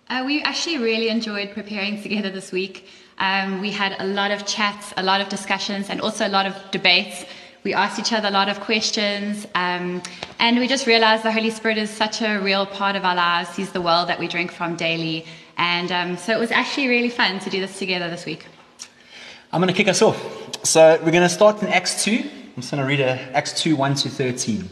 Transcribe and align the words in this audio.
Uh, 0.08 0.22
we 0.24 0.40
actually 0.42 0.78
really 0.78 1.08
enjoyed 1.08 1.50
preparing 1.50 2.00
together 2.00 2.30
this 2.30 2.52
week. 2.52 2.86
Um, 3.18 3.60
we 3.60 3.72
had 3.72 3.96
a 3.98 4.06
lot 4.06 4.30
of 4.30 4.46
chats, 4.46 4.94
a 4.96 5.02
lot 5.02 5.20
of 5.20 5.28
discussions, 5.28 5.90
and 5.90 6.00
also 6.00 6.28
a 6.28 6.30
lot 6.30 6.46
of 6.46 6.54
debates. 6.70 7.24
We 7.62 7.74
asked 7.74 7.98
each 7.98 8.12
other 8.14 8.28
a 8.28 8.30
lot 8.30 8.48
of 8.48 8.58
questions, 8.60 9.46
um, 9.54 10.02
and 10.38 10.58
we 10.58 10.66
just 10.66 10.86
realized 10.86 11.22
the 11.22 11.32
Holy 11.32 11.50
Spirit 11.50 11.76
is 11.76 11.90
such 11.90 12.22
a 12.22 12.38
real 12.38 12.64
part 12.64 12.96
of 12.96 13.04
our 13.04 13.14
lives. 13.14 13.54
He's 13.54 13.70
the 13.70 13.82
well 13.82 14.06
that 14.06 14.18
we 14.18 14.28
drink 14.28 14.50
from 14.50 14.76
daily. 14.76 15.26
And 15.58 15.92
um, 15.92 16.16
so 16.16 16.32
it 16.32 16.40
was 16.40 16.50
actually 16.50 16.88
really 16.88 17.10
fun 17.10 17.38
to 17.40 17.50
do 17.50 17.60
this 17.60 17.78
together 17.78 18.08
this 18.08 18.24
week. 18.24 18.46
I'm 19.52 19.60
going 19.60 19.68
to 19.68 19.76
kick 19.76 19.88
us 19.88 20.00
off. 20.00 20.18
So 20.64 20.98
we're 21.04 21.10
going 21.10 21.22
to 21.22 21.28
start 21.28 21.62
in 21.62 21.68
Acts 21.68 22.02
2. 22.04 22.12
I'm 22.12 22.54
just 22.56 22.70
going 22.70 22.82
to 22.82 22.88
read 22.88 23.00
Acts 23.00 23.60
2 23.60 23.76
1 23.76 23.94
to 23.96 24.08
13. 24.08 24.70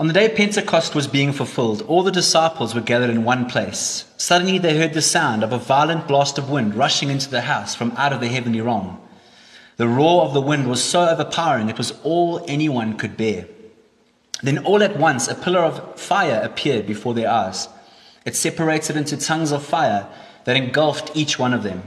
On 0.00 0.06
the 0.08 0.12
day 0.14 0.34
Pentecost 0.34 0.94
was 0.94 1.06
being 1.06 1.32
fulfilled, 1.32 1.82
all 1.82 2.02
the 2.02 2.10
disciples 2.10 2.74
were 2.74 2.80
gathered 2.80 3.10
in 3.10 3.22
one 3.22 3.46
place. 3.46 4.10
Suddenly 4.16 4.58
they 4.58 4.78
heard 4.78 4.94
the 4.94 5.02
sound 5.02 5.44
of 5.44 5.52
a 5.52 5.58
violent 5.58 6.08
blast 6.08 6.38
of 6.38 6.50
wind 6.50 6.74
rushing 6.74 7.10
into 7.10 7.30
the 7.30 7.42
house 7.42 7.74
from 7.74 7.92
out 7.92 8.12
of 8.12 8.20
the 8.20 8.28
heavenly 8.28 8.62
realm. 8.62 8.98
The 9.80 9.88
roar 9.88 10.24
of 10.24 10.34
the 10.34 10.42
wind 10.42 10.68
was 10.68 10.84
so 10.84 11.08
overpowering 11.08 11.70
it 11.70 11.78
was 11.78 11.98
all 12.02 12.44
anyone 12.46 12.98
could 12.98 13.16
bear. 13.16 13.46
Then 14.42 14.58
all 14.58 14.82
at 14.82 14.98
once 14.98 15.26
a 15.26 15.34
pillar 15.34 15.60
of 15.60 15.98
fire 15.98 16.38
appeared 16.44 16.86
before 16.86 17.14
their 17.14 17.30
eyes. 17.30 17.66
It 18.26 18.36
separated 18.36 18.98
into 18.98 19.16
tongues 19.16 19.52
of 19.52 19.64
fire 19.64 20.06
that 20.44 20.58
engulfed 20.58 21.16
each 21.16 21.38
one 21.38 21.54
of 21.54 21.62
them. 21.62 21.82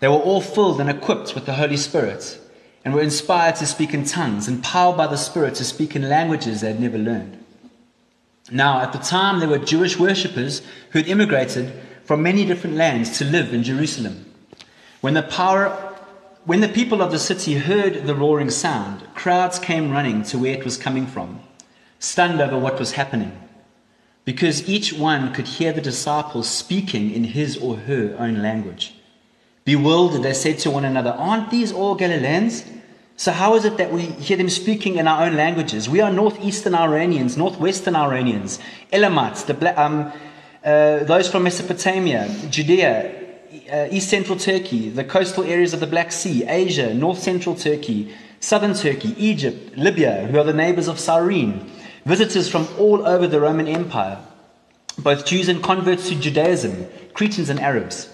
They 0.00 0.08
were 0.08 0.14
all 0.14 0.40
filled 0.40 0.80
and 0.80 0.88
equipped 0.88 1.34
with 1.34 1.44
the 1.44 1.52
Holy 1.52 1.76
Spirit 1.76 2.40
and 2.82 2.94
were 2.94 3.02
inspired 3.02 3.56
to 3.56 3.66
speak 3.66 3.92
in 3.92 4.06
tongues, 4.06 4.48
empowered 4.48 4.96
by 4.96 5.06
the 5.06 5.18
Spirit 5.18 5.54
to 5.56 5.64
speak 5.66 5.96
in 5.96 6.08
languages 6.08 6.62
they 6.62 6.68
had 6.68 6.80
never 6.80 6.96
learned. 6.96 7.44
Now, 8.50 8.80
at 8.80 8.94
the 8.94 8.98
time, 9.00 9.38
there 9.38 9.50
were 9.50 9.58
Jewish 9.58 9.98
worshippers 9.98 10.62
who 10.92 11.00
had 11.00 11.08
immigrated 11.08 11.74
from 12.04 12.22
many 12.22 12.46
different 12.46 12.76
lands 12.76 13.18
to 13.18 13.26
live 13.26 13.52
in 13.52 13.64
Jerusalem. 13.64 14.32
When 15.02 15.12
the, 15.12 15.22
power, 15.22 15.85
when 16.46 16.60
the 16.60 16.68
people 16.68 17.02
of 17.02 17.10
the 17.10 17.18
city 17.18 17.54
heard 17.54 18.06
the 18.06 18.14
roaring 18.14 18.50
sound, 18.50 19.02
crowds 19.16 19.58
came 19.58 19.90
running 19.90 20.22
to 20.22 20.38
where 20.38 20.54
it 20.56 20.64
was 20.64 20.76
coming 20.76 21.04
from, 21.04 21.40
stunned 21.98 22.40
over 22.40 22.56
what 22.56 22.78
was 22.78 22.92
happening, 22.92 23.36
because 24.24 24.68
each 24.68 24.92
one 24.92 25.34
could 25.34 25.48
hear 25.48 25.72
the 25.72 25.80
disciples 25.80 26.48
speaking 26.48 27.10
in 27.10 27.24
his 27.24 27.56
or 27.56 27.76
her 27.76 28.14
own 28.20 28.42
language. 28.42 28.94
Bewildered, 29.64 30.22
they 30.22 30.32
said 30.32 30.60
to 30.60 30.70
one 30.70 30.84
another, 30.84 31.10
Aren't 31.10 31.50
these 31.50 31.72
all 31.72 31.96
Galileans? 31.96 32.64
So, 33.16 33.32
how 33.32 33.56
is 33.56 33.64
it 33.64 33.76
that 33.78 33.92
we 33.92 34.02
hear 34.02 34.36
them 34.36 34.50
speaking 34.50 34.98
in 34.98 35.08
our 35.08 35.26
own 35.26 35.34
languages? 35.34 35.88
We 35.88 36.00
are 36.00 36.12
northeastern 36.12 36.76
Iranians, 36.76 37.36
northwestern 37.36 37.96
Iranians, 37.96 38.60
Elamites, 38.92 39.42
the, 39.44 39.82
um, 39.82 40.12
uh, 40.64 41.02
those 41.02 41.28
from 41.28 41.42
Mesopotamia, 41.42 42.32
Judea, 42.50 43.25
uh, 43.72 43.88
east 43.90 44.08
central 44.08 44.38
Turkey, 44.38 44.88
the 44.88 45.04
coastal 45.04 45.44
areas 45.44 45.74
of 45.74 45.80
the 45.80 45.86
Black 45.86 46.12
Sea, 46.12 46.44
Asia, 46.46 46.94
north 46.94 47.18
central 47.18 47.54
Turkey, 47.54 48.14
southern 48.40 48.74
Turkey, 48.74 49.14
Egypt, 49.16 49.76
Libya, 49.76 50.26
who 50.26 50.38
are 50.38 50.44
the 50.44 50.52
neighbors 50.52 50.88
of 50.88 50.98
Cyrene, 50.98 51.70
visitors 52.04 52.48
from 52.48 52.68
all 52.78 53.06
over 53.06 53.26
the 53.26 53.40
Roman 53.40 53.66
Empire, 53.66 54.18
both 54.98 55.26
Jews 55.26 55.48
and 55.48 55.62
converts 55.62 56.08
to 56.08 56.14
Judaism, 56.14 56.86
Cretans 57.14 57.50
and 57.50 57.60
Arabs. 57.60 58.08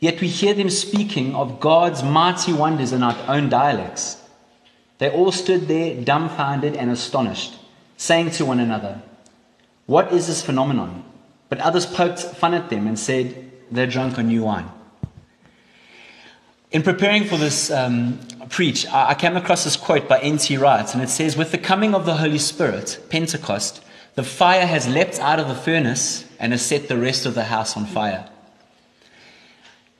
Yet 0.00 0.20
we 0.20 0.28
hear 0.28 0.54
them 0.54 0.70
speaking 0.70 1.34
of 1.34 1.60
God's 1.60 2.02
mighty 2.02 2.52
wonders 2.52 2.92
in 2.92 3.02
our 3.02 3.16
own 3.26 3.48
dialects. 3.48 4.20
They 4.98 5.10
all 5.10 5.32
stood 5.32 5.66
there 5.66 6.00
dumbfounded 6.02 6.76
and 6.76 6.90
astonished, 6.90 7.54
saying 7.96 8.30
to 8.32 8.44
one 8.44 8.60
another, 8.60 9.00
What 9.86 10.12
is 10.12 10.26
this 10.26 10.42
phenomenon? 10.42 11.04
But 11.48 11.60
others 11.60 11.86
poked 11.86 12.20
fun 12.20 12.54
at 12.54 12.70
them 12.70 12.86
and 12.86 12.98
said, 12.98 13.43
They're 13.70 13.86
drunk 13.86 14.18
on 14.18 14.28
new 14.28 14.44
wine. 14.44 14.70
In 16.70 16.82
preparing 16.82 17.24
for 17.24 17.36
this 17.36 17.70
um, 17.70 18.18
preach, 18.50 18.86
I 18.88 19.14
came 19.14 19.36
across 19.36 19.64
this 19.64 19.76
quote 19.76 20.08
by 20.08 20.18
N.T. 20.18 20.56
Wright, 20.56 20.92
and 20.92 21.02
it 21.02 21.08
says, 21.08 21.36
With 21.36 21.52
the 21.52 21.58
coming 21.58 21.94
of 21.94 22.04
the 22.04 22.16
Holy 22.16 22.38
Spirit, 22.38 22.98
Pentecost, 23.10 23.82
the 24.16 24.24
fire 24.24 24.66
has 24.66 24.88
leapt 24.88 25.18
out 25.20 25.38
of 25.38 25.48
the 25.48 25.54
furnace 25.54 26.24
and 26.38 26.52
has 26.52 26.66
set 26.66 26.88
the 26.88 26.98
rest 26.98 27.26
of 27.26 27.34
the 27.34 27.44
house 27.44 27.76
on 27.76 27.86
fire. 27.86 28.28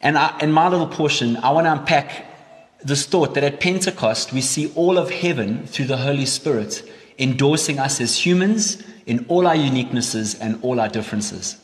And 0.00 0.18
I, 0.18 0.38
in 0.40 0.52
my 0.52 0.68
little 0.68 0.86
portion, 0.86 1.36
I 1.38 1.50
want 1.50 1.66
to 1.66 1.72
unpack 1.72 2.26
this 2.84 3.06
thought 3.06 3.34
that 3.34 3.44
at 3.44 3.60
Pentecost, 3.60 4.32
we 4.32 4.40
see 4.40 4.70
all 4.74 4.98
of 4.98 5.10
heaven 5.10 5.66
through 5.66 5.86
the 5.86 5.96
Holy 5.96 6.26
Spirit 6.26 6.88
endorsing 7.18 7.78
us 7.78 8.00
as 8.00 8.26
humans 8.26 8.82
in 9.06 9.24
all 9.28 9.46
our 9.46 9.54
uniquenesses 9.54 10.36
and 10.40 10.58
all 10.62 10.80
our 10.80 10.88
differences. 10.88 11.63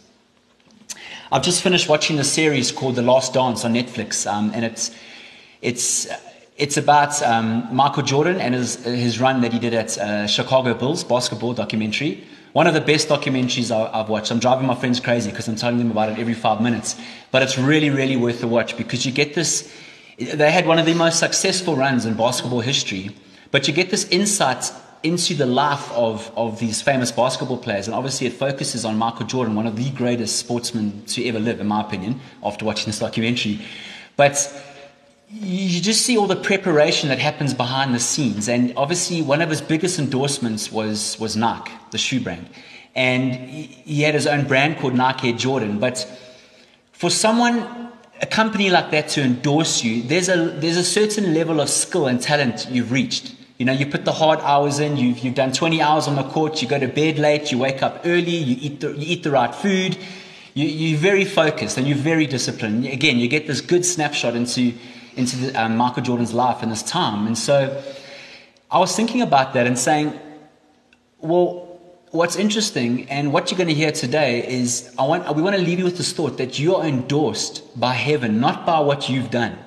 I've 1.32 1.42
just 1.42 1.62
finished 1.62 1.88
watching 1.88 2.18
a 2.18 2.24
series 2.24 2.72
called 2.72 2.96
The 2.96 3.02
Last 3.02 3.34
Dance 3.34 3.64
on 3.64 3.74
Netflix, 3.74 4.28
um, 4.28 4.50
and 4.52 4.64
it's, 4.64 4.90
it's, 5.62 6.08
it's 6.56 6.76
about 6.76 7.22
um, 7.22 7.68
Michael 7.72 8.02
Jordan 8.02 8.40
and 8.40 8.52
his, 8.52 8.84
his 8.84 9.20
run 9.20 9.40
that 9.42 9.52
he 9.52 9.60
did 9.60 9.72
at 9.72 9.96
uh, 9.96 10.26
Chicago 10.26 10.74
Bulls 10.74 11.04
basketball 11.04 11.52
documentary. 11.52 12.24
One 12.52 12.66
of 12.66 12.74
the 12.74 12.80
best 12.80 13.08
documentaries 13.08 13.70
I've 13.70 14.08
watched. 14.08 14.32
I'm 14.32 14.40
driving 14.40 14.66
my 14.66 14.74
friends 14.74 14.98
crazy 14.98 15.30
because 15.30 15.46
I'm 15.46 15.54
telling 15.54 15.78
them 15.78 15.92
about 15.92 16.08
it 16.08 16.18
every 16.18 16.34
five 16.34 16.60
minutes. 16.60 17.00
But 17.30 17.44
it's 17.44 17.56
really, 17.56 17.90
really 17.90 18.16
worth 18.16 18.40
the 18.40 18.48
watch 18.48 18.76
because 18.76 19.06
you 19.06 19.12
get 19.12 19.34
this. 19.34 19.72
They 20.18 20.50
had 20.50 20.66
one 20.66 20.80
of 20.80 20.86
the 20.86 20.94
most 20.94 21.20
successful 21.20 21.76
runs 21.76 22.06
in 22.06 22.14
basketball 22.14 22.58
history, 22.58 23.14
but 23.52 23.68
you 23.68 23.72
get 23.72 23.90
this 23.90 24.04
insight 24.08 24.72
into 25.02 25.34
the 25.34 25.46
life 25.46 25.90
of, 25.92 26.30
of 26.36 26.58
these 26.58 26.82
famous 26.82 27.10
basketball 27.10 27.58
players. 27.58 27.86
And 27.86 27.94
obviously, 27.94 28.26
it 28.26 28.34
focuses 28.34 28.84
on 28.84 28.98
Michael 28.98 29.26
Jordan, 29.26 29.54
one 29.54 29.66
of 29.66 29.76
the 29.76 29.90
greatest 29.90 30.36
sportsmen 30.36 31.04
to 31.06 31.26
ever 31.26 31.38
live, 31.38 31.60
in 31.60 31.66
my 31.66 31.80
opinion, 31.80 32.20
after 32.42 32.64
watching 32.64 32.86
this 32.86 32.98
documentary. 32.98 33.60
But 34.16 34.52
you 35.30 35.80
just 35.80 36.02
see 36.04 36.18
all 36.18 36.26
the 36.26 36.36
preparation 36.36 37.08
that 37.08 37.18
happens 37.18 37.54
behind 37.54 37.94
the 37.94 38.00
scenes. 38.00 38.48
And 38.48 38.74
obviously, 38.76 39.22
one 39.22 39.40
of 39.40 39.48
his 39.48 39.60
biggest 39.60 39.98
endorsements 39.98 40.70
was, 40.70 41.18
was 41.18 41.36
Nike, 41.36 41.72
the 41.92 41.98
shoe 41.98 42.20
brand. 42.20 42.48
And 42.94 43.34
he 43.34 44.02
had 44.02 44.14
his 44.14 44.26
own 44.26 44.46
brand 44.46 44.78
called 44.78 44.94
Nike 44.94 45.30
Air 45.30 45.36
Jordan. 45.36 45.78
But 45.78 46.06
for 46.92 47.08
someone, 47.08 47.90
a 48.20 48.26
company 48.26 48.68
like 48.68 48.90
that 48.90 49.08
to 49.10 49.22
endorse 49.22 49.82
you, 49.82 50.02
there's 50.02 50.28
a, 50.28 50.36
there's 50.36 50.76
a 50.76 50.84
certain 50.84 51.32
level 51.32 51.60
of 51.60 51.70
skill 51.70 52.06
and 52.06 52.20
talent 52.20 52.66
you've 52.68 52.92
reached. 52.92 53.34
You 53.60 53.66
know, 53.66 53.72
you 53.72 53.84
put 53.84 54.06
the 54.06 54.12
hard 54.12 54.38
hours 54.40 54.78
in, 54.78 54.96
you've, 54.96 55.18
you've 55.18 55.34
done 55.34 55.52
20 55.52 55.82
hours 55.82 56.08
on 56.08 56.16
the 56.16 56.22
court, 56.22 56.62
you 56.62 56.66
go 56.66 56.78
to 56.78 56.88
bed 56.88 57.18
late, 57.18 57.52
you 57.52 57.58
wake 57.58 57.82
up 57.82 58.00
early, 58.06 58.30
you 58.30 58.56
eat 58.58 58.80
the, 58.80 58.92
you 58.92 59.04
eat 59.06 59.22
the 59.22 59.30
right 59.30 59.54
food, 59.54 59.98
you, 60.54 60.66
you're 60.66 60.98
very 60.98 61.26
focused 61.26 61.76
and 61.76 61.86
you're 61.86 61.98
very 61.98 62.26
disciplined. 62.26 62.86
Again, 62.86 63.18
you 63.18 63.28
get 63.28 63.46
this 63.46 63.60
good 63.60 63.84
snapshot 63.84 64.34
into 64.34 64.72
into 65.14 65.36
the, 65.36 65.62
um, 65.62 65.76
Michael 65.76 66.02
Jordan's 66.02 66.32
life 66.32 66.62
in 66.62 66.70
this 66.70 66.82
time. 66.82 67.26
And 67.26 67.36
so 67.36 67.82
I 68.70 68.78
was 68.78 68.96
thinking 68.96 69.20
about 69.20 69.52
that 69.52 69.66
and 69.66 69.78
saying, 69.78 70.18
well, 71.18 71.78
what's 72.12 72.36
interesting 72.36 73.10
and 73.10 73.30
what 73.30 73.50
you're 73.50 73.58
going 73.58 73.68
to 73.68 73.74
hear 73.74 73.92
today 73.92 74.48
is 74.48 74.90
I 74.98 75.02
want, 75.02 75.36
we 75.36 75.42
want 75.42 75.56
to 75.56 75.60
leave 75.60 75.78
you 75.78 75.84
with 75.84 75.98
this 75.98 76.14
thought 76.14 76.38
that 76.38 76.58
you 76.58 76.76
are 76.76 76.86
endorsed 76.86 77.78
by 77.78 77.92
heaven, 77.92 78.40
not 78.40 78.64
by 78.64 78.80
what 78.80 79.10
you've 79.10 79.30
done, 79.30 79.58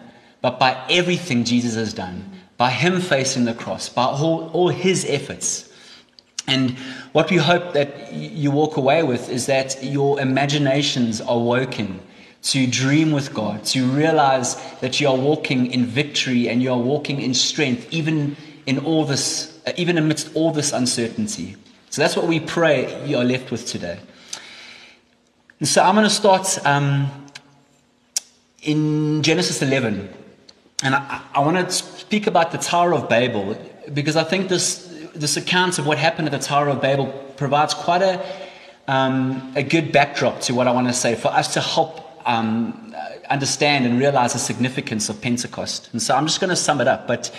but 0.41 0.57
by 0.57 0.83
everything 0.89 1.43
Jesus 1.43 1.75
has 1.75 1.93
done, 1.93 2.32
by 2.57 2.69
Him 2.69 3.01
facing 3.01 3.45
the 3.45 3.53
cross, 3.53 3.89
by 3.89 4.05
all, 4.05 4.49
all 4.53 4.69
His 4.69 5.05
efforts. 5.07 5.69
And 6.47 6.71
what 7.13 7.29
we 7.29 7.37
hope 7.37 7.73
that 7.73 8.11
you 8.13 8.51
walk 8.51 8.77
away 8.77 9.03
with 9.03 9.29
is 9.29 9.45
that 9.45 9.83
your 9.83 10.19
imaginations 10.19 11.21
are 11.21 11.39
woken 11.39 12.01
to 12.43 12.67
dream 12.67 13.11
with 13.11 13.33
God, 13.33 13.63
to 13.65 13.85
realize 13.85 14.55
that 14.81 14.99
you 14.99 15.07
are 15.07 15.15
walking 15.15 15.71
in 15.71 15.85
victory 15.85 16.49
and 16.49 16.61
you 16.61 16.71
are 16.71 16.77
walking 16.77 17.21
in 17.21 17.33
strength, 17.33 17.87
even 17.91 18.35
in 18.65 18.79
all 18.79 19.05
this, 19.05 19.61
uh, 19.65 19.71
even 19.77 19.97
amidst 19.97 20.35
all 20.35 20.51
this 20.51 20.73
uncertainty. 20.73 21.55
So 21.89 22.01
that's 22.01 22.15
what 22.17 22.27
we 22.27 22.39
pray 22.39 23.05
you 23.07 23.17
are 23.17 23.23
left 23.23 23.49
with 23.49 23.65
today. 23.65 23.99
And 25.59 25.67
so 25.67 25.81
I'm 25.81 25.95
going 25.95 26.03
to 26.03 26.09
start 26.09 26.59
um, 26.65 27.09
in 28.63 29.23
Genesis 29.23 29.61
11. 29.61 30.09
And 30.83 30.95
I, 30.95 31.21
I 31.33 31.39
want 31.39 31.57
to 31.57 31.71
speak 31.71 32.27
about 32.27 32.51
the 32.51 32.57
Tower 32.57 32.93
of 32.93 33.07
Babel 33.07 33.57
because 33.93 34.17
I 34.17 34.23
think 34.23 34.49
this, 34.49 34.85
this 35.15 35.37
account 35.37 35.79
of 35.79 35.87
what 35.87 35.97
happened 35.97 36.27
at 36.27 36.31
the 36.31 36.45
Tower 36.45 36.67
of 36.67 36.81
Babel 36.81 37.07
provides 37.37 37.73
quite 37.73 38.01
a, 38.01 38.23
um, 38.87 39.53
a 39.55 39.63
good 39.63 39.93
backdrop 39.93 40.41
to 40.41 40.53
what 40.53 40.67
I 40.67 40.71
want 40.71 40.87
to 40.87 40.93
say 40.93 41.15
for 41.15 41.29
us 41.29 41.53
to 41.53 41.61
help 41.61 42.01
um, 42.27 42.93
understand 43.29 43.85
and 43.85 43.97
realize 43.97 44.33
the 44.33 44.39
significance 44.39 45.07
of 45.07 45.21
Pentecost. 45.21 45.89
And 45.93 46.01
so 46.01 46.15
I'm 46.15 46.25
just 46.25 46.41
going 46.41 46.49
to 46.49 46.55
sum 46.55 46.81
it 46.81 46.87
up. 46.87 47.07
But 47.07 47.33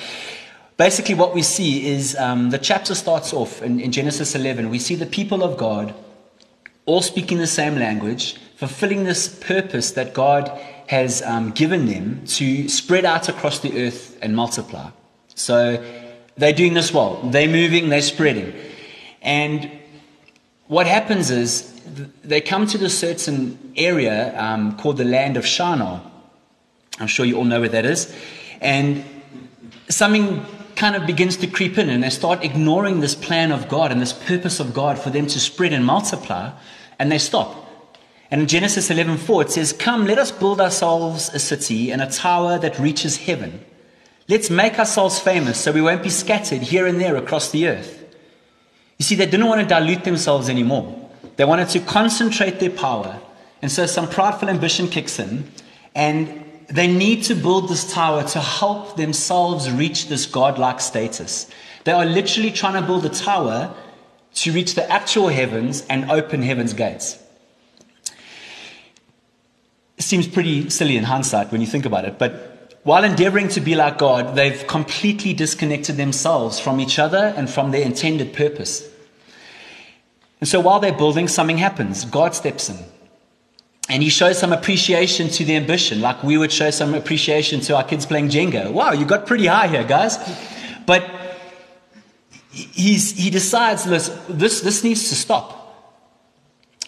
basically, 0.79 1.15
what 1.15 1.35
we 1.35 1.43
see 1.43 1.87
is 1.87 2.17
um, 2.17 2.49
the 2.49 2.59
chapter 2.59 2.95
starts 2.95 3.35
off 3.35 3.63
in, 3.63 3.79
in 3.79 3.93
Genesis 3.93 4.35
11. 4.35 4.71
We 4.71 4.79
see 4.79 4.95
the 4.95 5.07
people 5.07 5.45
of 5.45 5.59
God 5.59 5.95
all 6.87 7.03
speaking 7.03 7.39
the 7.39 7.47
same 7.47 7.77
language, 7.77 8.37
fulfilling 8.57 9.05
this 9.05 9.29
purpose 9.29 9.93
that 9.93 10.15
God 10.15 10.51
has 10.87 11.23
um, 11.23 11.51
given 11.51 11.87
them 11.87 12.25
to 12.27 12.69
spread 12.69 13.05
out 13.05 13.29
across 13.29 13.61
the 13.61 13.87
earth 13.87 14.19
and 14.23 14.37
multiply. 14.37 14.91
So 15.35 15.83
they're 16.37 16.53
doing 16.53 16.75
this 16.75 16.93
well. 16.93 17.21
They're 17.23 17.49
moving, 17.49 17.89
they're 17.89 18.03
spreading. 18.03 18.55
And 19.23 19.71
what 20.67 20.87
happens 20.87 21.31
is 21.31 21.73
they 22.23 22.41
come 22.41 22.67
to 22.67 22.79
this 22.79 22.99
certain 22.99 23.73
area 23.77 24.39
um, 24.41 24.77
called 24.77 24.97
the 24.97 25.05
land 25.05 25.37
of 25.37 25.47
Shinar. 25.47 26.03
I'm 26.99 27.07
sure 27.07 27.27
you 27.27 27.37
all 27.37 27.45
know 27.45 27.61
where 27.61 27.69
that 27.71 27.85
is. 27.85 28.15
And 28.61 29.05
something 29.89 30.45
kind 30.77 30.97
of 30.97 31.07
begins 31.07 31.37
to 31.39 31.47
creep 31.47 31.79
in, 31.79 31.89
and 31.89 32.03
they 32.03 32.11
start 32.11 32.43
ignoring 32.43 33.01
this 33.01 33.15
plan 33.15 33.53
of 33.53 33.69
God 33.69 33.93
and 33.93 34.01
this 34.01 34.13
purpose 34.13 34.61
of 34.61 34.75
God 34.75 34.99
for 34.99 35.11
them 35.11 35.27
to 35.27 35.41
spread 35.41 35.73
and 35.73 35.85
multiply, 35.85 36.53
and 36.99 37.11
they 37.11 37.19
stop. 37.19 37.64
And 38.31 38.41
in 38.43 38.49
Genesis 38.49 38.91
11:4 38.91 39.43
it 39.43 39.51
says, 39.51 39.73
"Come, 39.73 40.07
let 40.07 40.19
us 40.19 40.31
build 40.31 40.61
ourselves 40.61 41.31
a 41.33 41.39
city 41.39 41.91
and 41.91 42.03
a 42.03 42.11
tower 42.11 42.59
that 42.59 42.79
reaches 42.79 43.19
heaven. 43.19 43.61
Let's 44.29 44.51
make 44.51 44.79
ourselves 44.79 45.19
famous 45.19 45.59
so 45.59 45.73
we 45.73 45.83
won't 45.83 46.03
be 46.03 46.11
scattered 46.11 46.63
here 46.63 46.87
and 46.87 47.01
there 47.01 47.17
across 47.17 47.51
the 47.51 47.69
earth." 47.69 48.03
You 48.99 49.05
see, 49.05 49.15
they 49.15 49.27
didn't 49.27 49.47
want 49.47 49.61
to 49.61 49.67
dilute 49.67 50.05
themselves 50.05 50.49
anymore. 50.49 50.95
They 51.37 51.45
wanted 51.45 51.69
to 51.71 51.81
concentrate 51.81 52.61
their 52.61 52.71
power. 52.71 53.17
And 53.61 53.71
so 53.71 53.87
some 53.87 54.09
prideful 54.09 54.49
ambition 54.49 54.89
kicks 54.89 55.19
in, 55.19 55.51
and 55.95 56.45
they 56.69 56.87
need 56.87 57.25
to 57.25 57.35
build 57.35 57.69
this 57.69 57.93
tower 57.93 58.23
to 58.23 58.41
help 58.41 58.97
themselves 58.97 59.71
reach 59.71 60.09
this 60.09 60.27
godlike 60.27 60.81
status. 60.81 61.47
They 61.85 61.93
are 61.93 62.07
literally 62.07 62.51
trying 62.51 62.75
to 62.75 62.83
build 62.83 63.05
a 63.05 63.11
tower 63.11 63.71
to 64.37 64.53
reach 64.53 64.75
the 64.75 64.91
actual 64.91 65.29
heavens 65.29 65.83
and 65.89 66.11
open 66.11 66.43
heaven's 66.43 66.73
gates. 66.73 67.19
Seems 70.05 70.29
pretty 70.29 70.69
silly 70.69 70.99
in 70.99 71.05
hindsight 71.05 71.51
when 71.51 71.63
you 71.63 71.67
think 71.67 71.87
about 71.87 72.05
it, 72.05 72.19
but 72.19 72.79
while 72.83 73.05
endeavoring 73.05 73.49
to 73.49 73.61
be 73.63 73.75
like 73.75 73.97
God, 73.97 74.37
they've 74.37 74.67
completely 74.67 75.33
disconnected 75.33 75.97
themselves 75.97 76.61
from 76.61 76.79
each 76.79 76.99
other 76.99 77.33
and 77.37 77.49
from 77.49 77.71
their 77.71 77.81
intended 77.81 78.35
purpose. 78.35 78.87
And 80.41 80.49
so 80.49 80.61
while 80.61 80.79
they're 80.79 80.93
building, 80.93 81.27
something 81.27 81.57
happens. 81.57 82.05
God 82.05 82.35
steps 82.35 82.69
in. 82.69 82.77
And 83.89 84.03
he 84.03 84.11
shows 84.11 84.39
some 84.39 84.53
appreciation 84.53 85.31
to 85.31 85.45
the 85.47 85.57
ambition, 85.57 86.03
like 86.03 86.23
we 86.23 86.37
would 86.37 86.53
show 86.53 86.71
some 86.71 86.93
appreciation 86.93 87.61
to 87.61 87.77
our 87.77 87.85
kids 87.85 88.05
playing 88.05 88.29
Jenga. 88.29 88.71
Wow, 88.71 88.93
you 88.93 89.07
got 89.07 89.27
pretty 89.27 89.47
high 89.47 89.69
here, 89.69 89.85
guys. 89.85 90.19
But 90.85 91.11
he 92.51 93.31
decides, 93.31 93.87
listen, 93.87 94.19
this, 94.29 94.61
this 94.61 94.85
needs 94.85 95.09
to 95.09 95.15
stop. 95.15 95.63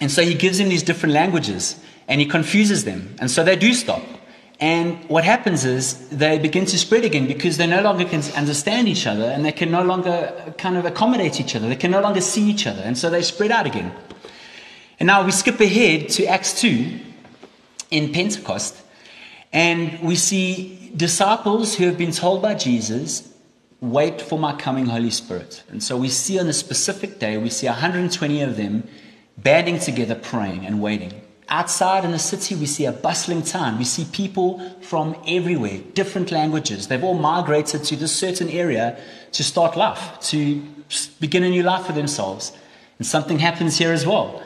And 0.03 0.11
so 0.11 0.23
he 0.23 0.35
gives 0.35 0.59
them 0.59 0.69
these 0.69 0.83
different 0.83 1.15
languages 1.15 1.81
and 2.09 2.21
he 2.21 2.27
confuses 2.27 2.85
them. 2.85 3.15
And 3.19 3.31
so 3.31 3.45
they 3.45 3.57
do 3.57 3.75
stop. 3.75 4.03
And 4.59 4.99
what 5.11 5.25
happens 5.25 5.65
is 5.65 6.09
they 6.09 6.39
begin 6.39 6.65
to 6.67 6.79
spread 6.79 7.05
again 7.05 7.27
because 7.27 7.59
they 7.59 7.67
no 7.67 7.83
longer 7.83 8.07
can 8.07 8.23
understand 8.35 8.89
each 8.89 9.07
other 9.07 9.25
and 9.25 9.45
they 9.45 9.53
can 9.53 9.71
no 9.71 9.83
longer 9.83 10.55
kind 10.57 10.77
of 10.79 10.87
accommodate 10.87 11.41
each 11.41 11.55
other. 11.55 11.69
They 11.69 11.77
can 11.77 11.91
no 11.91 12.01
longer 12.01 12.23
see 12.23 12.49
each 12.49 12.67
other. 12.67 12.81
And 12.83 12.97
so 12.97 13.11
they 13.11 13.23
spread 13.23 13.51
out 13.51 13.67
again. 13.67 13.93
And 14.99 15.09
now 15.09 15.25
we 15.25 15.31
skip 15.31 15.61
ahead 15.61 16.09
to 16.11 16.25
Acts 16.25 16.59
2 16.61 16.99
in 17.91 18.13
Pentecost. 18.13 18.83
And 19.53 20.01
we 20.01 20.17
see 20.17 20.91
disciples 20.97 21.77
who 21.77 21.85
have 21.85 21.99
been 21.99 22.13
told 22.13 22.41
by 22.41 22.55
Jesus, 22.55 23.33
Wait 23.81 24.23
for 24.23 24.39
my 24.39 24.57
coming 24.57 24.87
Holy 24.87 25.11
Spirit. 25.11 25.63
And 25.69 25.83
so 25.83 25.99
we 25.99 26.09
see 26.09 26.39
on 26.39 26.47
a 26.47 26.53
specific 26.55 27.19
day, 27.19 27.37
we 27.37 27.51
see 27.51 27.67
120 27.67 28.41
of 28.41 28.57
them 28.57 28.89
banding 29.37 29.79
together, 29.79 30.15
praying 30.15 30.65
and 30.65 30.81
waiting. 30.81 31.13
Outside 31.49 32.05
in 32.05 32.11
the 32.11 32.19
city, 32.19 32.57
we 32.57 32.67
see 32.67 32.87
a 32.87 32.93
bustling 32.93 33.43
town. 33.43 33.79
We 33.79 33.85
see 33.85 34.05
people 34.11 34.59
from 34.81 35.17
everywhere, 35.29 35.79
different 35.95 36.33
languages. 36.33 36.89
They've 36.89 37.05
all 37.05 37.15
migrated 37.15 37.85
to 37.85 37.97
this 37.97 38.15
certain 38.15 38.49
area 38.49 38.99
to 39.33 39.45
start 39.45 39.77
life, 39.77 40.19
to 40.21 40.61
begin 41.21 41.45
a 41.45 41.51
new 41.51 41.63
life 41.63 41.87
for 41.87 41.93
themselves. 41.93 42.53
And 42.99 43.07
something 43.07 43.39
happens 43.39 43.79
here 43.79 43.93
as 43.93 44.05
well. 44.05 44.43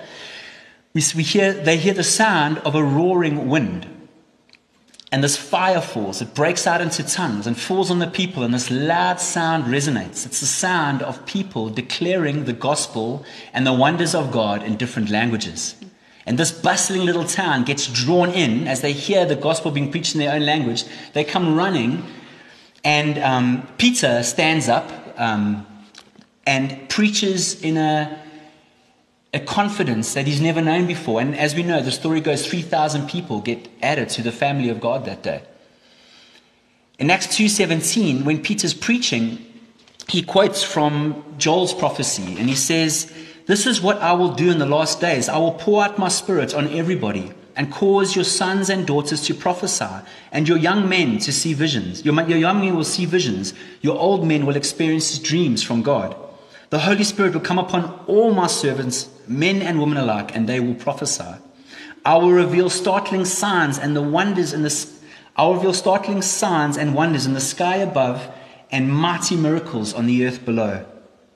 We, 0.92 1.02
we 1.16 1.22
hear, 1.22 1.52
they 1.52 1.78
hear 1.78 1.94
the 1.94 2.02
sound 2.04 2.58
of 2.58 2.74
a 2.74 2.84
roaring 2.84 3.48
wind. 3.48 3.86
And 5.12 5.24
this 5.24 5.36
fire 5.36 5.80
falls. 5.80 6.20
It 6.20 6.34
breaks 6.34 6.66
out 6.66 6.80
into 6.80 7.02
tongues 7.02 7.46
and 7.46 7.58
falls 7.58 7.90
on 7.90 7.98
the 7.98 8.06
people, 8.06 8.42
and 8.42 8.52
this 8.52 8.70
loud 8.70 9.20
sound 9.20 9.64
resonates. 9.64 10.26
It's 10.26 10.40
the 10.40 10.46
sound 10.46 11.02
of 11.02 11.24
people 11.26 11.68
declaring 11.70 12.44
the 12.44 12.52
gospel 12.52 13.24
and 13.52 13.66
the 13.66 13.72
wonders 13.72 14.14
of 14.14 14.30
God 14.30 14.62
in 14.62 14.76
different 14.76 15.10
languages. 15.10 15.74
And 16.26 16.38
this 16.38 16.52
bustling 16.52 17.04
little 17.04 17.24
town 17.24 17.64
gets 17.64 17.86
drawn 17.86 18.30
in 18.30 18.68
as 18.68 18.82
they 18.82 18.92
hear 18.92 19.24
the 19.24 19.36
gospel 19.36 19.70
being 19.70 19.90
preached 19.90 20.14
in 20.14 20.20
their 20.20 20.34
own 20.34 20.44
language. 20.44 20.84
They 21.12 21.24
come 21.24 21.56
running, 21.56 22.04
and 22.84 23.18
um, 23.18 23.68
Peter 23.78 24.22
stands 24.22 24.68
up 24.68 24.90
um, 25.16 25.66
and 26.46 26.88
preaches 26.88 27.62
in 27.62 27.76
a, 27.76 28.22
a 29.32 29.40
confidence 29.40 30.14
that 30.14 30.26
he's 30.26 30.40
never 30.40 30.60
known 30.60 30.86
before. 30.86 31.20
And 31.20 31.36
as 31.36 31.54
we 31.54 31.62
know, 31.62 31.80
the 31.80 31.92
story 31.92 32.20
goes 32.20 32.46
3,000 32.46 33.08
people 33.08 33.40
get 33.40 33.68
added 33.82 34.08
to 34.10 34.22
the 34.22 34.32
family 34.32 34.68
of 34.68 34.80
God 34.80 35.04
that 35.06 35.22
day. 35.22 35.42
In 36.98 37.10
Acts 37.10 37.28
2:17, 37.28 38.24
when 38.24 38.42
Peter's 38.42 38.74
preaching, 38.74 39.46
he 40.06 40.22
quotes 40.22 40.62
from 40.62 41.24
Joel's 41.38 41.72
prophecy, 41.72 42.36
and 42.38 42.48
he 42.48 42.54
says, 42.54 43.10
this 43.50 43.66
is 43.66 43.82
what 43.82 43.98
I 43.98 44.12
will 44.12 44.32
do 44.32 44.50
in 44.50 44.58
the 44.58 44.66
last 44.66 45.00
days. 45.00 45.28
I 45.28 45.38
will 45.38 45.52
pour 45.52 45.82
out 45.82 45.98
my 45.98 46.08
spirit 46.08 46.54
on 46.54 46.68
everybody 46.68 47.32
and 47.56 47.72
cause 47.72 48.14
your 48.14 48.24
sons 48.24 48.70
and 48.70 48.86
daughters 48.86 49.22
to 49.22 49.34
prophesy 49.34 50.06
and 50.30 50.46
your 50.46 50.56
young 50.56 50.88
men 50.88 51.18
to 51.18 51.32
see 51.32 51.52
visions. 51.52 52.04
Your, 52.04 52.14
your 52.22 52.38
young 52.38 52.60
men 52.60 52.76
will 52.76 52.84
see 52.84 53.06
visions. 53.06 53.52
Your 53.80 53.98
old 53.98 54.26
men 54.26 54.46
will 54.46 54.56
experience 54.56 55.18
dreams 55.18 55.62
from 55.62 55.82
God. 55.82 56.14
The 56.70 56.78
Holy 56.78 57.02
Spirit 57.02 57.34
will 57.34 57.40
come 57.40 57.58
upon 57.58 58.04
all 58.06 58.32
my 58.32 58.46
servants, 58.46 59.08
men 59.26 59.62
and 59.62 59.80
women 59.80 59.98
alike, 59.98 60.36
and 60.36 60.48
they 60.48 60.60
will 60.60 60.76
prophesy. 60.76 61.34
I 62.04 62.16
will 62.16 62.30
reveal 62.30 62.70
startling 62.70 63.24
signs 63.24 63.78
and 63.78 63.96
the 63.96 64.02
wonders 64.02 64.52
in 64.52 64.62
the 64.62 64.88
I 65.36 65.46
will 65.46 65.54
reveal 65.54 65.74
startling 65.74 66.22
signs 66.22 66.76
and 66.76 66.94
wonders 66.94 67.26
in 67.26 67.34
the 67.34 67.40
sky 67.40 67.76
above 67.76 68.28
and 68.70 68.92
mighty 68.92 69.36
miracles 69.36 69.92
on 69.92 70.06
the 70.06 70.26
earth 70.26 70.44
below. 70.44 70.84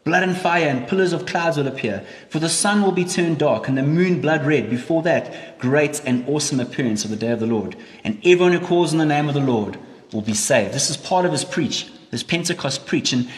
Blood 0.05 0.23
and 0.23 0.37
fire 0.37 0.69
and 0.69 0.87
pillars 0.87 1.15
of 1.15 1.25
clouds 1.25 1.57
will 1.57 1.67
appear, 1.67 2.05
for 2.29 2.39
the 2.39 2.49
sun 2.49 2.83
will 2.83 2.93
be 2.93 3.07
turned 3.07 3.39
dark 3.39 3.69
and 3.69 3.79
the 3.79 3.83
moon 3.83 4.21
blood 4.21 4.45
red 4.45 4.69
before 4.69 5.03
that 5.03 5.59
great 5.59 6.03
and 6.05 6.29
awesome 6.29 6.61
appearance 6.61 7.05
of 7.05 7.11
the 7.11 7.17
day 7.17 7.31
of 7.31 7.41
the 7.41 7.47
Lord. 7.47 7.75
And 8.05 8.19
everyone 8.19 8.53
who 8.53 8.61
calls 8.61 8.93
on 8.93 8.99
the 8.99 9.07
name 9.07 9.29
of 9.29 9.35
the 9.35 9.41
Lord 9.41 9.79
will 10.13 10.21
be 10.21 10.35
saved. 10.35 10.75
This 10.75 10.91
is 10.91 10.99
part 10.99 11.25
of 11.25 11.33
his 11.33 11.45
preach, 11.45 11.91
his 12.11 12.23
Pentecost 12.23 12.87
preach. 12.87 13.15
And 13.15 13.31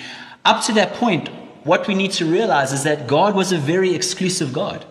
up 0.44 0.64
to 0.64 0.72
that 0.72 0.94
point, 0.94 1.28
what 1.62 1.86
we 1.86 1.94
need 1.94 2.10
to 2.12 2.24
realize 2.24 2.72
is 2.72 2.82
that 2.82 3.06
God 3.06 3.36
was 3.36 3.52
a 3.52 3.58
very 3.58 3.94
exclusive 3.94 4.52
God. 4.52 4.84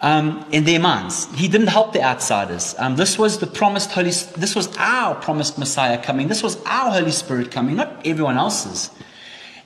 Um, 0.00 0.46
in 0.52 0.62
their 0.62 0.78
minds, 0.78 1.26
He 1.34 1.48
didn't 1.48 1.66
help 1.66 1.92
the 1.92 2.02
outsiders. 2.02 2.76
Um, 2.78 2.94
this 2.94 3.18
was 3.18 3.40
the 3.40 3.48
promised 3.48 3.90
Holy. 3.90 4.10
This 4.10 4.54
was 4.54 4.68
our 4.76 5.16
promised 5.16 5.58
Messiah 5.58 6.00
coming. 6.00 6.28
This 6.28 6.40
was 6.40 6.56
our 6.66 6.92
Holy 6.92 7.10
Spirit 7.10 7.50
coming, 7.50 7.74
not 7.74 8.06
everyone 8.06 8.38
else's. 8.38 8.90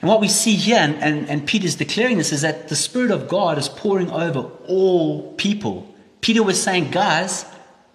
And 0.03 0.09
what 0.09 0.19
we 0.19 0.27
see 0.27 0.55
here, 0.55 0.79
and, 0.79 0.95
and, 0.95 1.29
and 1.29 1.47
Peter's 1.47 1.75
declaring 1.75 2.17
this, 2.17 2.33
is 2.33 2.41
that 2.41 2.67
the 2.67 2.75
Spirit 2.75 3.09
of 3.09 3.29
God 3.29 3.57
is 3.57 3.69
pouring 3.69 4.11
over 4.11 4.41
all 4.67 5.31
people. 5.35 5.95
Peter 6.19 6.43
was 6.43 6.61
saying, 6.61 6.91
guys, 6.91 7.45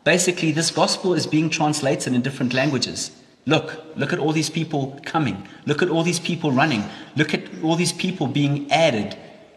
basically, 0.04 0.50
this 0.50 0.70
gospel 0.70 1.12
is 1.12 1.26
being 1.26 1.50
translated 1.50 2.14
in 2.14 2.22
different 2.22 2.54
languages. 2.54 3.10
Look, 3.44 3.84
look 3.94 4.14
at 4.14 4.18
all 4.18 4.32
these 4.32 4.48
people 4.48 4.98
coming. 5.04 5.46
Look 5.66 5.82
at 5.82 5.90
all 5.90 6.02
these 6.02 6.18
people 6.18 6.50
running. 6.50 6.82
Look 7.14 7.34
at 7.34 7.42
all 7.62 7.76
these 7.76 7.92
people 7.92 8.26
being 8.26 8.72
added 8.72 9.14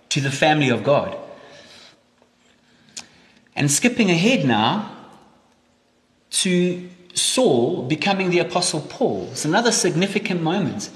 to 0.10 0.20
the 0.20 0.30
family 0.30 0.68
of 0.68 0.84
God. 0.84 1.18
And 3.56 3.72
skipping 3.72 4.12
ahead 4.12 4.44
now 4.46 4.92
to 6.32 6.90
Saul 7.14 7.84
becoming 7.84 8.30
the 8.30 8.40
Apostle 8.40 8.82
Paul. 8.82 9.30
It's 9.32 9.46
another 9.46 9.72
significant 9.72 10.42
moment. 10.42 10.90